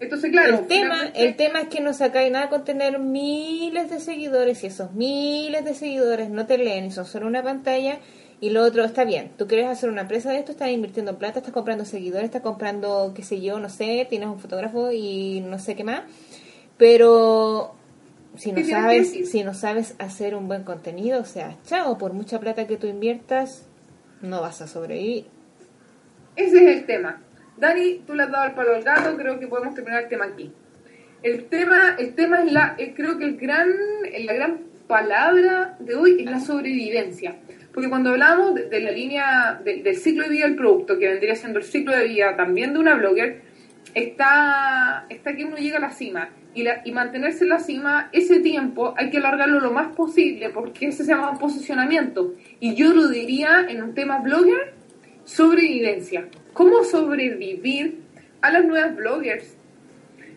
[0.00, 0.58] Entonces, claro.
[0.58, 4.68] El tema, el tema es que no sacáis nada con tener miles de seguidores y
[4.68, 7.98] esos miles de seguidores no te leen y son solo una pantalla
[8.40, 11.38] y lo otro, está bien, tú quieres hacer una empresa de esto, estás invirtiendo plata,
[11.38, 15.58] estás comprando seguidores, estás comprando, qué sé yo, no sé, tienes un fotógrafo y no
[15.58, 16.02] sé qué más.
[16.76, 17.74] Pero
[18.36, 22.40] si no sabes, si no sabes hacer un buen contenido, o sea, chao, por mucha
[22.40, 23.66] plata que tú inviertas,
[24.20, 25.26] no vas a sobrevivir.
[26.36, 27.20] Ese es el tema.
[27.56, 30.24] Dani, tú le has dado el palo al gato, creo que podemos terminar el tema
[30.24, 30.52] aquí.
[31.22, 33.68] El tema, el tema es la, eh, creo que el gran,
[34.26, 37.36] la gran palabra de hoy es la sobrevivencia.
[37.74, 41.58] Porque cuando hablamos de, la línea del ciclo de vida del producto, que vendría siendo
[41.58, 43.42] el ciclo de vida también de una blogger,
[43.94, 46.30] está, está que uno llega a la cima.
[46.54, 51.02] Y, mantenerse en la cima, ese tiempo hay que alargarlo lo más posible, porque ese
[51.02, 52.34] se llama posicionamiento.
[52.60, 54.74] Y yo lo diría en un tema blogger,
[55.24, 56.28] sobrevivencia.
[56.52, 58.02] ¿Cómo sobrevivir
[58.40, 59.56] a las nuevas bloggers?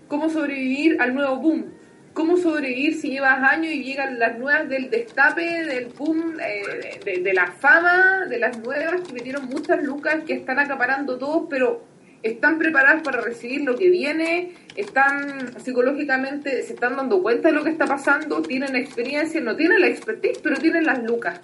[0.07, 1.76] ¿Cómo sobrevivir al nuevo boom?
[2.17, 7.33] Cómo sobrevivir si llevas años y llegan las nuevas del destape, del boom, eh, de,
[7.33, 11.83] la fama, de las nuevas que metieron muchas lucas, que están acaparando todos, pero
[12.23, 17.63] están preparadas para recibir lo que viene, están psicológicamente, se están dando cuenta de lo
[17.63, 21.39] que está pasando, tienen experiencia, no tienen la expertise, pero tienen las lucas.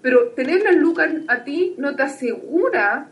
[0.00, 3.08] Pero tener las lucas a ti no te asegura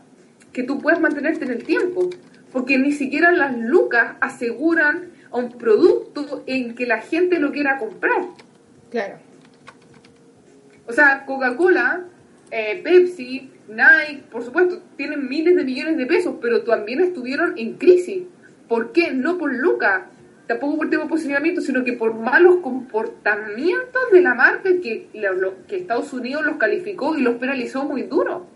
[0.53, 2.09] que tú puedas mantenerte en el tiempo,
[2.53, 7.77] porque ni siquiera las lucas aseguran a un producto en que la gente lo quiera
[7.77, 8.21] comprar.
[8.89, 9.17] Claro.
[10.87, 12.05] O sea, Coca-Cola,
[12.51, 17.73] eh, Pepsi, Nike, por supuesto, tienen miles de millones de pesos, pero también estuvieron en
[17.73, 18.23] crisis.
[18.69, 19.11] ¿Por qué?
[19.11, 20.03] No por lucas,
[20.47, 25.07] tampoco por tema de posicionamiento, sino que por malos comportamientos de la marca que,
[25.67, 28.47] que Estados Unidos los calificó y los penalizó muy duro.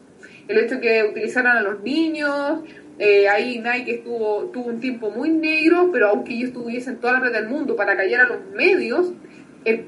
[0.48, 2.62] El hecho de que utilizaran a los niños,
[3.00, 7.20] eh, ahí Nike estuvo, tuvo un tiempo muy negro, pero aunque ellos tuviesen toda la
[7.22, 9.14] red del mundo para callar a los medios,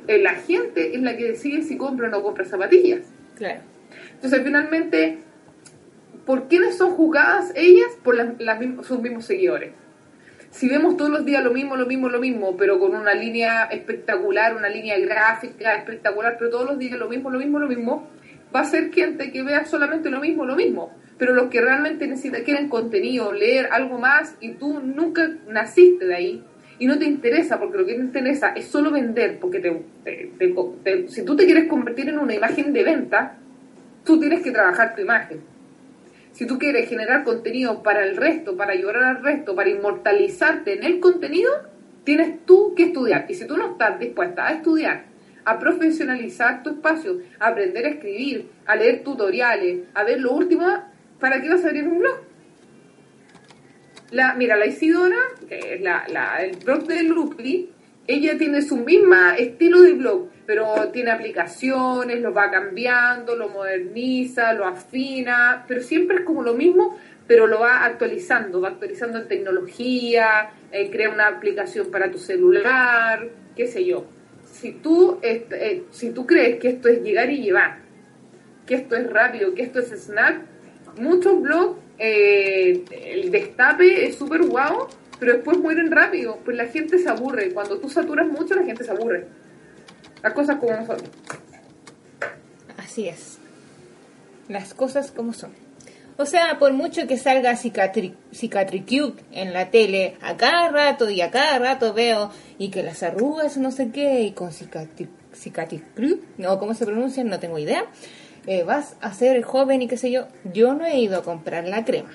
[0.07, 3.01] la gente es la que decide si compra o no compra zapatillas.
[3.35, 3.61] Claro.
[4.13, 5.19] Entonces, finalmente,
[6.25, 7.89] ¿por quiénes son juzgadas ellas?
[8.03, 8.15] Por
[8.83, 9.71] sus mismos seguidores
[10.51, 13.63] si vemos todos los días lo mismo, lo mismo, lo mismo, pero con una línea
[13.71, 18.09] espectacular, una línea gráfica espectacular, pero todos los días lo mismo, lo mismo, lo mismo,
[18.53, 20.93] va a ser gente que vea solamente lo mismo, lo mismo.
[21.21, 26.15] Pero los que realmente necesitan, quieren contenido, leer algo más, y tú nunca naciste de
[26.15, 26.43] ahí,
[26.79, 31.23] y no te interesa, porque lo que te interesa es solo vender, porque te, si
[31.23, 33.37] tú te quieres convertir en una imagen de venta,
[34.03, 35.51] tú tienes que trabajar tu imagen
[36.31, 40.83] si tú quieres generar contenido para el resto, para ayudar al resto, para inmortalizarte en
[40.83, 41.51] el contenido,
[42.03, 43.25] tienes tú que estudiar.
[43.29, 45.03] Y si tú no estás dispuesta a estudiar,
[45.43, 50.65] a profesionalizar tu espacio, a aprender a escribir, a leer tutoriales, a ver lo último,
[51.21, 52.17] ¿para qué vas a abrir un blog?
[54.09, 56.03] La, mira, la Isidora, que es la,
[56.41, 57.69] el blog de Looply,
[58.07, 64.51] ella tiene su misma estilo de blog, pero tiene aplicaciones, lo va cambiando, lo moderniza,
[64.51, 69.27] lo afina, pero siempre es como lo mismo, pero lo va actualizando, va actualizando en
[69.29, 74.07] tecnología, eh, crea una aplicación para tu celular, qué sé yo.
[74.51, 77.77] Si tú, eh, si tú crees que esto es llegar y llevar,
[78.65, 80.50] que esto es rápido, que esto es snack,
[80.97, 84.87] muchos blogs, eh, el destape es súper guau,
[85.19, 87.53] pero después mueren rápido, pues la gente se aburre.
[87.53, 89.27] Cuando tú saturas mucho, la gente se aburre.
[90.23, 90.97] Las cosas como son.
[92.77, 93.37] Así es.
[94.47, 95.51] Las cosas como son.
[96.17, 101.21] O sea, por mucho que salga Cicatri, Cicatricute en la tele, a cada rato y
[101.21, 106.59] a cada rato veo, y que las arrugas no sé qué, y con Cicatricute, no,
[106.59, 107.27] ¿cómo se pronuncian?
[107.27, 107.85] No tengo idea.
[108.47, 110.27] Eh, vas a ser joven y qué sé yo.
[110.51, 112.09] Yo no he ido a comprar la crema.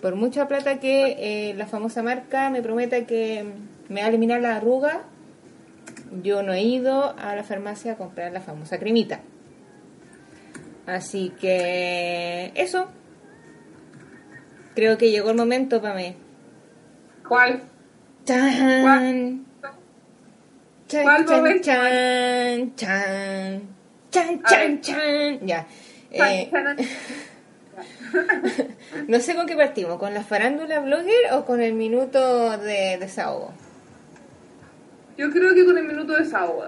[0.00, 1.16] Por mucha plata que
[1.50, 3.44] eh, la famosa marca me prometa que
[3.88, 5.02] me va a eliminar la arruga,
[6.22, 9.20] yo no he ido a la farmacia a comprar la famosa cremita.
[10.86, 12.88] Así que eso.
[14.76, 16.14] Creo que llegó el momento para mí.
[17.26, 17.62] ¿Cuál?
[18.24, 19.44] Chan.
[20.86, 23.77] Chan, ¿Cuál chan, chan, chan,
[24.10, 25.66] chan, chan, chan, Ya.
[26.10, 26.50] Eh,
[29.08, 33.52] no sé con qué partimos, ¿con la farándula blogger o con el minuto de desahogo?
[35.16, 36.64] Yo creo que con el minuto de desahogo,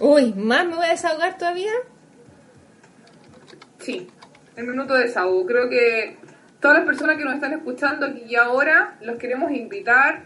[0.00, 1.72] Uy, ¿más me voy a desahogar todavía?
[3.78, 4.08] Sí,
[4.56, 5.46] el minuto de desahogo.
[5.46, 6.18] Creo que
[6.60, 10.24] todas las personas que nos están escuchando aquí y ahora los queremos invitar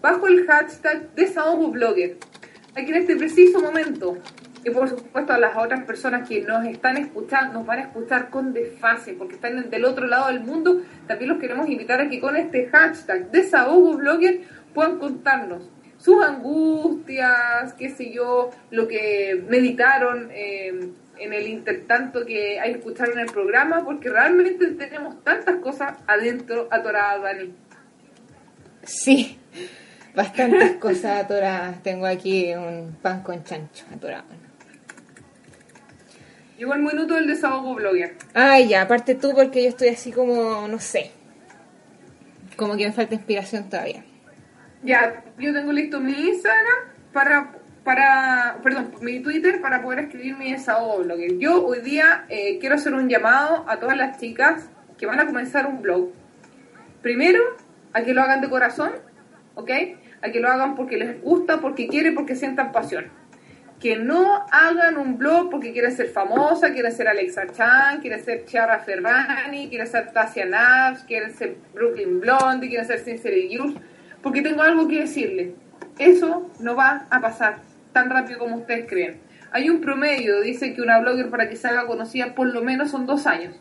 [0.00, 2.16] bajo el hashtag desahogoblogger.
[2.74, 4.18] Aquí en este preciso momento
[4.64, 8.30] y por supuesto a las otras personas que nos están escuchando, nos van a escuchar
[8.30, 12.20] con desfase, porque están del otro lado del mundo, también los queremos invitar a que
[12.20, 20.90] con este hashtag desahogoblogger puedan contarnos sus angustias, qué sé yo, lo que meditaron eh,
[21.18, 27.54] en el intertanto que escucharon el programa, porque realmente tenemos tantas cosas adentro atoradas, Dani.
[28.82, 29.38] Sí,
[30.14, 31.80] bastantes cosas atoradas.
[31.84, 34.24] Tengo aquí un pan con chancho atorado.
[36.62, 38.14] Llegó el minuto del desahogo blogger.
[38.34, 41.10] Ay, ya, aparte tú porque yo estoy así como, no sé,
[42.56, 44.04] como que me falta inspiración todavía.
[44.84, 47.50] Ya, yo tengo listo mi Instagram para,
[47.82, 51.36] para, perdón, mi Twitter para poder escribir mi desahogo blogger.
[51.38, 55.26] Yo hoy día eh, quiero hacer un llamado a todas las chicas que van a
[55.26, 56.10] comenzar un blog.
[57.02, 57.42] Primero,
[57.92, 58.92] a que lo hagan de corazón,
[59.56, 59.70] ¿ok?
[60.22, 63.06] A que lo hagan porque les gusta, porque quieren, porque sientan pasión.
[63.82, 68.44] Que no hagan un blog porque quieren ser famosa, quieren ser Alexa Chan, quieren ser
[68.44, 73.76] Chiara Ferrani, quieren ser Tasia Navs, quieren ser Brooklyn Blonde, quieren ser Sincerely Youth
[74.22, 75.54] porque tengo algo que decirle.
[75.98, 77.58] Eso no va a pasar
[77.92, 79.20] tan rápido como ustedes creen.
[79.50, 82.90] Hay un promedio, dice que una blogger para que se haga conocida por lo menos
[82.90, 83.54] son dos años.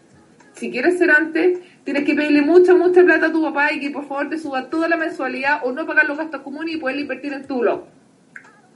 [0.54, 3.90] Si quieres ser antes, tienes que pedirle mucha, mucha plata a tu papá y que
[3.90, 7.00] por favor te suba toda la mensualidad o no pagar los gastos comunes y poder
[7.00, 7.86] invertir en tu blog.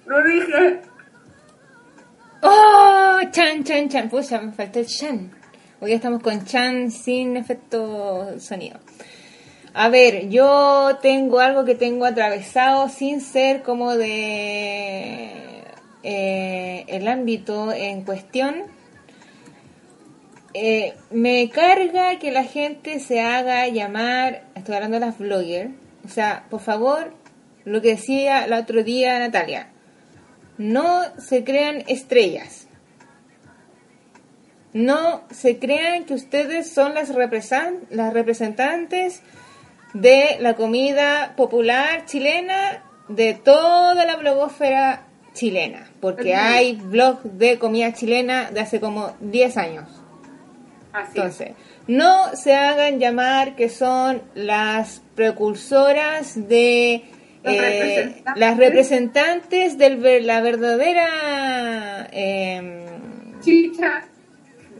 [0.07, 0.81] Lo dije.
[2.41, 3.19] ¡Oh!
[3.31, 4.09] Chan, chan, chan.
[4.09, 5.31] Pucha, me faltó el chan.
[5.79, 8.79] Hoy estamos con chan sin efecto sonido.
[9.73, 15.31] A ver, yo tengo algo que tengo atravesado sin ser como de
[16.03, 18.63] eh, el ámbito en cuestión.
[20.53, 25.71] Eh, me carga que la gente se haga llamar, estoy hablando de las bloggers,
[26.05, 27.13] o sea, por favor,
[27.65, 29.67] lo que decía el otro día Natalia,
[30.57, 32.67] no se crean estrellas.
[34.73, 37.09] No se crean que ustedes son las,
[37.89, 39.21] las representantes
[39.93, 45.03] de la comida popular chilena de toda la blogósfera
[45.33, 49.85] chilena, porque hay blogs de comida chilena de hace como 10 años.
[51.07, 51.51] Entonces,
[51.87, 57.03] no se hagan llamar que son las precursoras de
[57.45, 62.85] eh, las representantes de la verdadera eh,
[63.41, 64.05] chicha.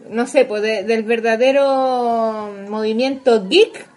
[0.10, 3.88] no sé pues del verdadero movimiento geek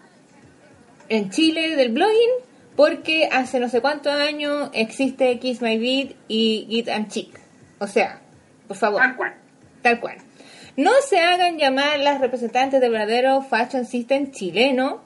[1.08, 2.46] en Chile del blogging
[2.76, 7.38] porque hace no sé cuántos años existe Kiss My Beat y Git and Chic
[7.78, 8.20] o sea
[8.68, 9.00] por favor.
[9.00, 9.34] Tal cual.
[9.82, 10.16] Tal cual.
[10.76, 15.00] No se hagan llamar las representantes del verdadero fashion system chileno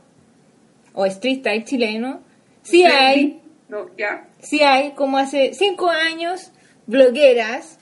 [0.92, 2.20] o street style chileno.
[2.62, 3.40] Si hay
[3.72, 4.26] no, ya.
[4.38, 6.52] Sí hay, como hace cinco años,
[6.86, 7.78] blogueras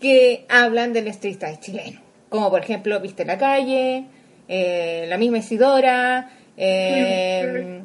[0.00, 2.00] que hablan del street style chileno.
[2.30, 4.06] Como por ejemplo Viste la Calle,
[4.48, 7.82] eh, la misma Isidora, eh,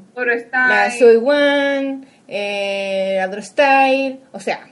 [0.54, 4.70] la Soy One, eh, la Style, o sea.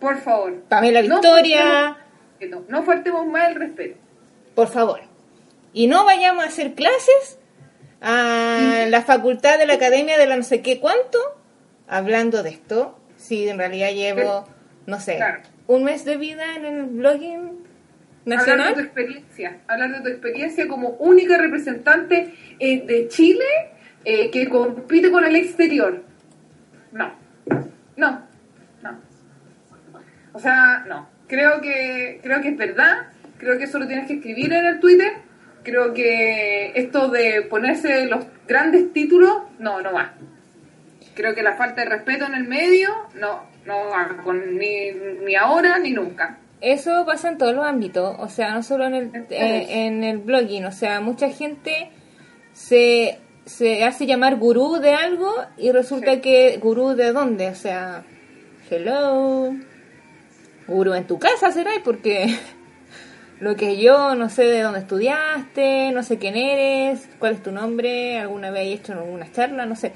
[0.00, 0.62] Por favor.
[0.68, 1.98] Pamela Victoria.
[2.50, 3.96] No, no faltemos más el respeto.
[4.56, 5.02] Por favor.
[5.72, 7.38] Y no vayamos a hacer clases
[8.00, 11.18] a la facultad de la academia de la no sé qué cuánto
[11.88, 14.46] hablando de esto, si en realidad llevo,
[14.86, 15.18] no sé,
[15.66, 17.64] un mes de vida en el blogging
[18.24, 18.68] nacional.
[18.68, 23.44] Hablar de tu experiencia, hablar de tu experiencia como única representante eh, de Chile
[24.04, 26.04] eh, que compite con el exterior.
[26.92, 27.12] No,
[27.96, 28.26] no,
[28.82, 29.00] no.
[30.32, 31.08] O sea, no.
[31.28, 33.08] Creo que, creo que es verdad,
[33.38, 35.12] creo que eso lo tienes que escribir en el Twitter.
[35.64, 40.14] Creo que esto de ponerse los grandes títulos, no, no va
[41.16, 44.92] creo que la falta de respeto en el medio no, no va con, ni,
[45.24, 46.38] ni ahora ni nunca.
[46.60, 50.18] Eso pasa en todos los ámbitos, o sea, no solo en el, eh, en el
[50.18, 51.90] blogging, o sea, mucha gente
[52.52, 58.04] se, se hace llamar gurú de algo y resulta que gurú de dónde, o sea,
[58.70, 59.52] hello,
[60.66, 62.38] gurú en tu casa será, porque
[63.40, 67.52] lo que yo no sé de dónde estudiaste, no sé quién eres, cuál es tu
[67.52, 69.92] nombre, alguna vez he hecho alguna charla, no sé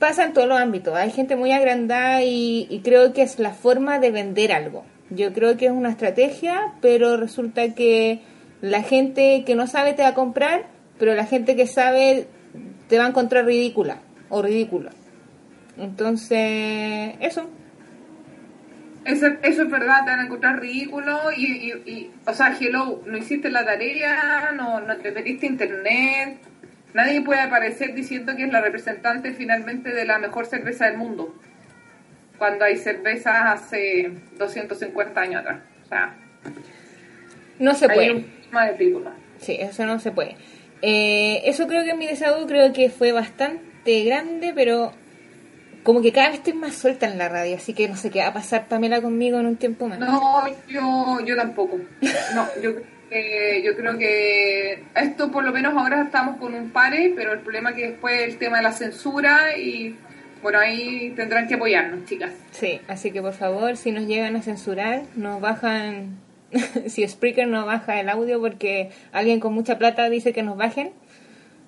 [0.00, 0.96] pasa en todos los ámbitos.
[0.96, 4.84] Hay gente muy agrandada y, creo que es la forma de vender algo.
[5.10, 8.20] Yo creo que es una estrategia, pero resulta que
[8.60, 10.66] la gente que no sabe te va a comprar,
[10.98, 12.26] pero la gente que sabe
[12.88, 13.98] te va a encontrar ridícula
[14.30, 14.90] o ridículo.
[15.78, 17.48] Entonces, eso.
[19.04, 23.16] Eso, eso es verdad, te van a encontrar ridículo y, y, o sea, hello, no
[23.16, 26.38] hiciste la tarea, no, no te internet,
[26.94, 31.34] Nadie puede aparecer diciendo que es la representante finalmente de la mejor cerveza del mundo,
[32.38, 35.60] cuando hay cervezas hace 250 años atrás.
[35.84, 36.16] O sea,
[37.58, 38.12] no se puede.
[38.12, 38.26] Un
[38.66, 39.10] de título.
[39.38, 40.36] Sí, eso no se puede.
[40.82, 44.92] Eh, eso creo que en mi desahogo creo que fue bastante grande, pero
[45.82, 48.20] como que cada vez estoy más suelta en la radio, así que no sé qué
[48.20, 49.98] va a pasar Pamela conmigo en un tiempo más.
[49.98, 51.78] No, yo, yo tampoco.
[52.34, 52.74] No, yo
[53.10, 57.40] eh, yo creo que esto por lo menos ahora estamos con un pare, pero el
[57.40, 59.96] problema es que después el tema de la censura y
[60.42, 62.32] bueno, ahí tendrán que apoyarnos, chicas.
[62.52, 66.18] Sí, así que por favor, si nos llegan a censurar, nos bajan,
[66.86, 70.92] si Spreaker no baja el audio porque alguien con mucha plata dice que nos bajen,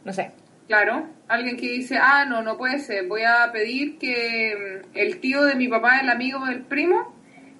[0.05, 0.31] no sé.
[0.69, 5.19] Claro, alguien que dice, ah, no, no puede ser, voy a pedir que mm, el
[5.19, 7.15] tío de mi papá, el amigo del primo,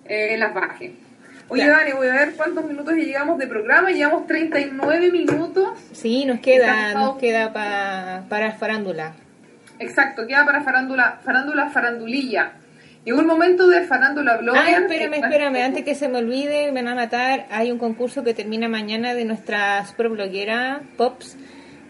[0.07, 0.93] eh, las baje.
[1.53, 3.91] Oye, Dani, voy a ver cuántos minutos llegamos de programa.
[3.91, 5.79] Llevamos 39 minutos.
[5.93, 9.13] Sí, nos queda, nos queda para farándula.
[9.79, 12.53] Exacto, queda para farándula, farándula, farandulilla.
[13.05, 14.63] Llegó un momento de farándula blogger.
[14.63, 17.47] Ah, espérame, espérame, antes que se me olvide, me van a matar.
[17.51, 21.37] Hay un concurso que termina mañana de nuestra super bloguera Pops.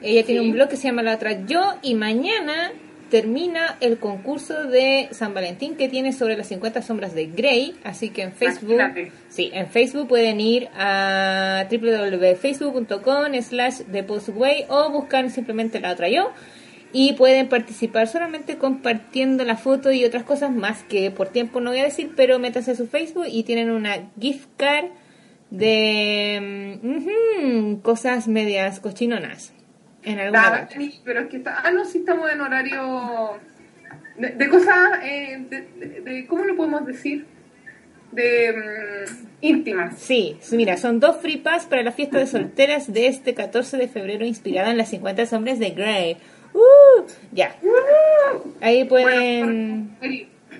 [0.01, 2.73] Ella tiene un blog que se llama La Otra Yo y mañana
[3.13, 8.09] termina el concurso de San Valentín que tiene sobre las 50 sombras de Grey, así
[8.09, 8.81] que en Facebook,
[9.29, 14.07] sí, en Facebook pueden ir a www.facebook.com slash The
[14.71, 16.31] o buscar simplemente la otra yo.
[16.95, 21.69] Y pueden participar solamente compartiendo la foto y otras cosas más que por tiempo no
[21.69, 24.87] voy a decir, pero métanse a su Facebook y tienen una gift card
[25.51, 29.53] de mm, cosas medias cochinonas
[30.03, 30.69] en alguna.
[31.05, 33.39] Pero es que está, ah, no, sí estamos en horario
[34.17, 35.47] de, cosas, eh,
[36.05, 37.27] de, ¿cómo lo podemos decir?
[38.11, 39.99] De mm, íntimas.
[39.99, 43.89] Sí, mira, son dos free pass para la fiesta de solteras de este 14 de
[43.89, 46.19] febrero inspirada en las 50 sombras de Grey.
[46.53, 47.05] ¡Uh!
[47.33, 47.57] Ya.
[48.61, 49.97] Ahí pueden...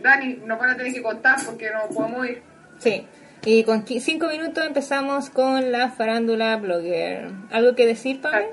[0.03, 2.43] Dani, nos van a tener que contar porque no podemos ir.
[2.79, 3.07] Sí.
[3.45, 7.29] Y con cinco minutos empezamos con la farándula blogger.
[7.51, 8.47] ¿Algo que decir, Pablo?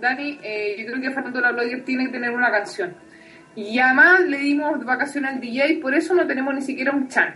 [0.00, 2.96] Dani, eh, yo creo que farándula blogger tiene que tener una canción.
[3.54, 7.34] Y además le dimos vacaciones al DJ, por eso no tenemos ni siquiera un chat.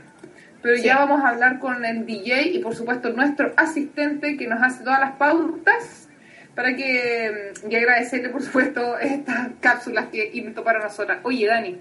[0.60, 4.60] Pero ya vamos a hablar con el DJ y por supuesto nuestro asistente que nos
[4.60, 6.08] hace todas las pautas
[6.56, 11.20] para que y agradecerle por supuesto estas cápsulas que inventó para nosotras.
[11.22, 11.78] Oye Dani.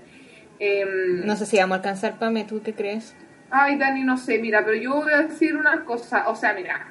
[0.60, 3.16] Em, no sé si vamos a alcanzar, Pame, ¿tú qué crees?
[3.50, 6.88] Ay Dani, no sé, mira, pero yo voy a decir una cosa, o sea, mira,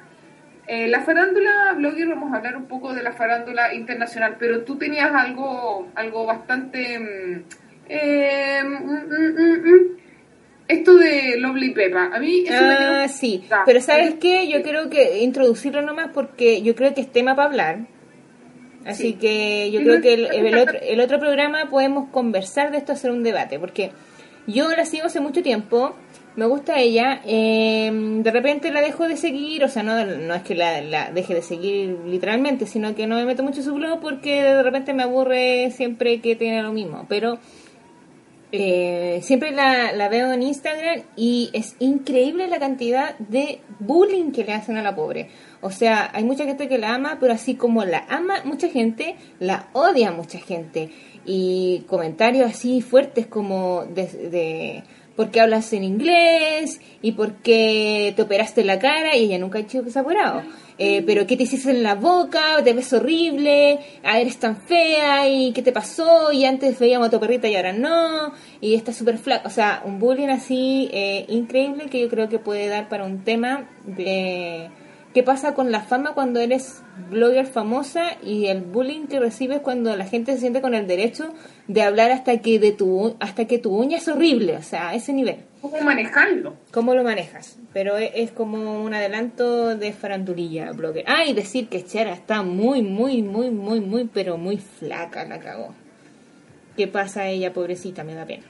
[0.67, 4.77] eh, la farándula blogger, vamos a hablar un poco de la farándula internacional, pero tú
[4.77, 6.99] tenías algo, algo bastante...
[6.99, 7.43] Mm,
[7.87, 9.97] eh, mm, mm,
[10.67, 12.45] esto de Lovely Peppa, a mí...
[12.49, 14.47] ah, sí, pero ¿sabes qué?
[14.47, 17.79] Yo creo que introducirlo nomás porque yo creo que es tema para hablar.
[18.83, 22.93] Así que yo creo que el, el, otro, el otro programa podemos conversar de esto,
[22.93, 23.91] hacer un debate, porque
[24.47, 25.95] yo la sigo hace mucho tiempo
[26.35, 27.21] me gusta ella.
[27.25, 31.33] Eh, de repente la dejo de seguir, o sea, no, no es que la, deje
[31.33, 34.93] de seguir literalmente, sino que no me meto mucho en su blog porque de repente
[34.93, 37.05] me aburre siempre que tiene lo mismo.
[37.07, 37.39] Pero
[38.51, 44.53] eh, siempre la, veo en Instagram y es increíble la cantidad de bullying que le
[44.53, 45.29] hacen a la pobre.
[45.61, 49.15] O sea, hay mucha gente que la ama, pero así como la ama mucha gente,
[49.39, 50.89] la odia mucha gente.
[51.25, 54.83] Y comentarios así fuertes como de
[55.31, 59.61] qué hablas en inglés y por qué te operaste la cara y ella nunca ha
[59.61, 60.43] dicho que se ha operado.
[60.77, 65.29] Eh, pero qué te hiciste en la boca, te ves horrible, ah, eres tan fea
[65.29, 68.33] y qué te pasó y antes veíamos a tu perrita y ahora no.
[68.59, 69.47] Y está súper flaca.
[69.47, 73.23] O sea, un bullying así eh, increíble que yo creo que puede dar para un
[73.23, 74.69] tema de
[75.15, 79.95] qué pasa con la fama cuando eres blogger famosa y el bullying que recibes cuando
[79.95, 81.33] la gente se siente con el derecho
[81.69, 84.93] de hablar hasta que de tu hasta que tu uña es horrible, o sea, a
[84.93, 85.37] ese nivel.
[85.61, 86.57] ¿Cómo manejarlo?
[86.69, 87.57] ¿Cómo lo manejas?
[87.71, 91.05] Pero e, es, como un adelanto de farandulilla blogger.
[91.07, 95.39] Ah, y decir que Chara está muy, muy, muy, muy, muy, pero muy flaca, la
[95.39, 95.73] cagó.
[96.75, 98.03] ¿Qué pasa a ella, pobrecita?
[98.03, 98.43] Me da pena.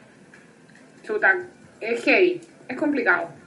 [1.03, 1.47] Chuta,
[1.79, 3.44] es heavy, es complicado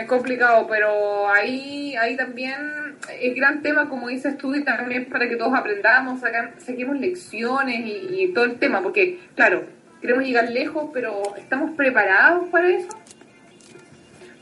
[0.00, 5.28] es complicado, pero ahí, ahí también el gran tema, como dices tú, y también para
[5.28, 6.20] que todos aprendamos,
[6.58, 9.64] saquemos lecciones y, todo el tema, porque, claro,
[10.00, 12.88] queremos llegar lejos, pero ¿estamos preparados para eso?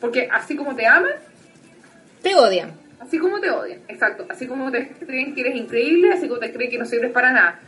[0.00, 1.12] Porque así como te aman,
[2.22, 2.70] te odian.
[3.00, 4.26] Así como te odian, exacto.
[4.28, 7.32] Así como te creen que eres increíble, así como te creen que no sirves para
[7.32, 7.60] nada.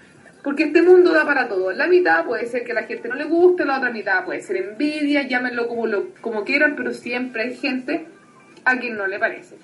[0.43, 1.73] Porque este mundo da para todo.
[1.73, 4.41] La mitad puede ser que a la gente no le guste, la otra mitad puede
[4.41, 8.07] ser envidia, llámenlo como, lo, como quieran, pero siempre hay gente
[8.65, 9.57] a quien no le parece.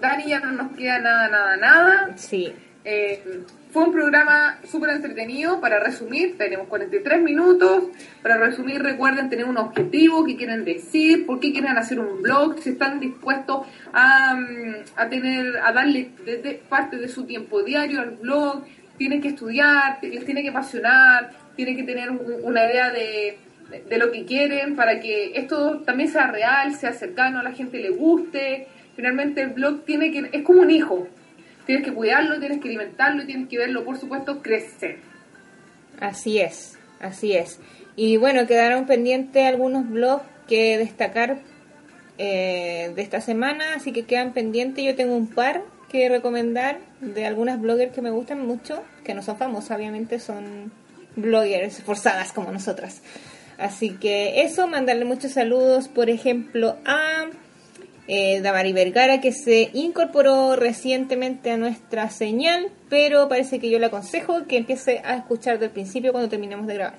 [0.00, 2.16] Dani ya no nos queda nada, nada, nada.
[2.16, 2.52] Sí.
[2.84, 5.60] Eh, fue un programa súper entretenido.
[5.60, 7.84] Para resumir, tenemos 43 minutos.
[8.22, 12.58] Para resumir, recuerden tener un objetivo, qué quieren decir, por qué quieren hacer un blog,
[12.60, 16.10] si están dispuestos a, mm, a tener, a darle
[16.68, 18.64] parte de su tiempo diario al blog,
[18.96, 23.38] tienen que estudiar, les tiene que apasionar, tienen que tener una idea de,
[23.96, 27.90] lo que quieren para que esto también sea real, sea cercano, a la gente le
[27.90, 28.68] guste.
[28.94, 31.08] Finalmente el blog tiene que es como un hijo.
[31.66, 34.98] Tienes que cuidarlo, tienes que alimentarlo y tienes que verlo, por supuesto, crecer.
[35.98, 37.60] Así es, así es.
[37.96, 41.38] Y bueno, quedaron pendientes algunos blogs que destacar
[42.18, 44.84] eh, de esta semana, así que quedan pendientes.
[44.84, 45.62] Yo tengo un par
[45.94, 50.72] que recomendar de algunas bloggers que me gustan mucho, que no son famosas, obviamente, son
[51.14, 53.00] bloggers forzadas como nosotras.
[53.58, 57.26] Así que eso, mandarle muchos saludos, por ejemplo, a
[58.08, 63.86] eh, Damari Vergara, que se incorporó recientemente a nuestra señal, pero parece que yo le
[63.86, 66.98] aconsejo que empiece a escuchar del principio cuando terminemos de grabar.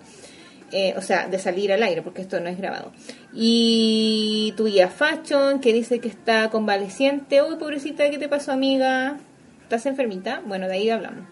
[0.71, 2.91] Eh, o sea, de salir al aire, porque esto no es grabado.
[3.33, 7.41] Y tu guía Fashion, que dice que está convaleciente.
[7.43, 9.17] Uy, pobrecita, ¿qué te pasó, amiga?
[9.61, 10.41] ¿Estás enfermita?
[10.45, 11.25] Bueno, de ahí hablamos.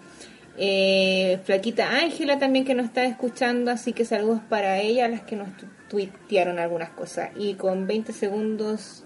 [0.58, 5.36] Eh, Flaquita Ángela también que nos está escuchando, así que saludos para ella, las que
[5.36, 5.50] nos
[5.90, 7.32] tuitearon algunas cosas.
[7.36, 9.04] Y con 20 segundos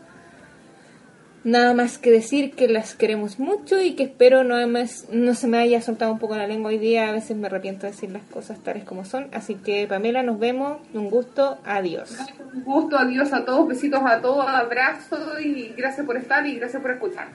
[1.47, 5.57] Nada más que decir que las queremos mucho y que espero no, no se me
[5.57, 7.07] haya soltado un poco la lengua hoy día.
[7.07, 9.29] A veces me arrepiento de decir las cosas tales como son.
[9.31, 10.79] Así que Pamela, nos vemos.
[10.93, 11.57] Un gusto.
[11.63, 12.17] Adiós.
[12.53, 12.97] Un gusto.
[12.97, 13.65] Adiós a todos.
[13.65, 14.45] Besitos a todos.
[14.45, 17.29] Abrazos y gracias por estar y gracias por escuchar.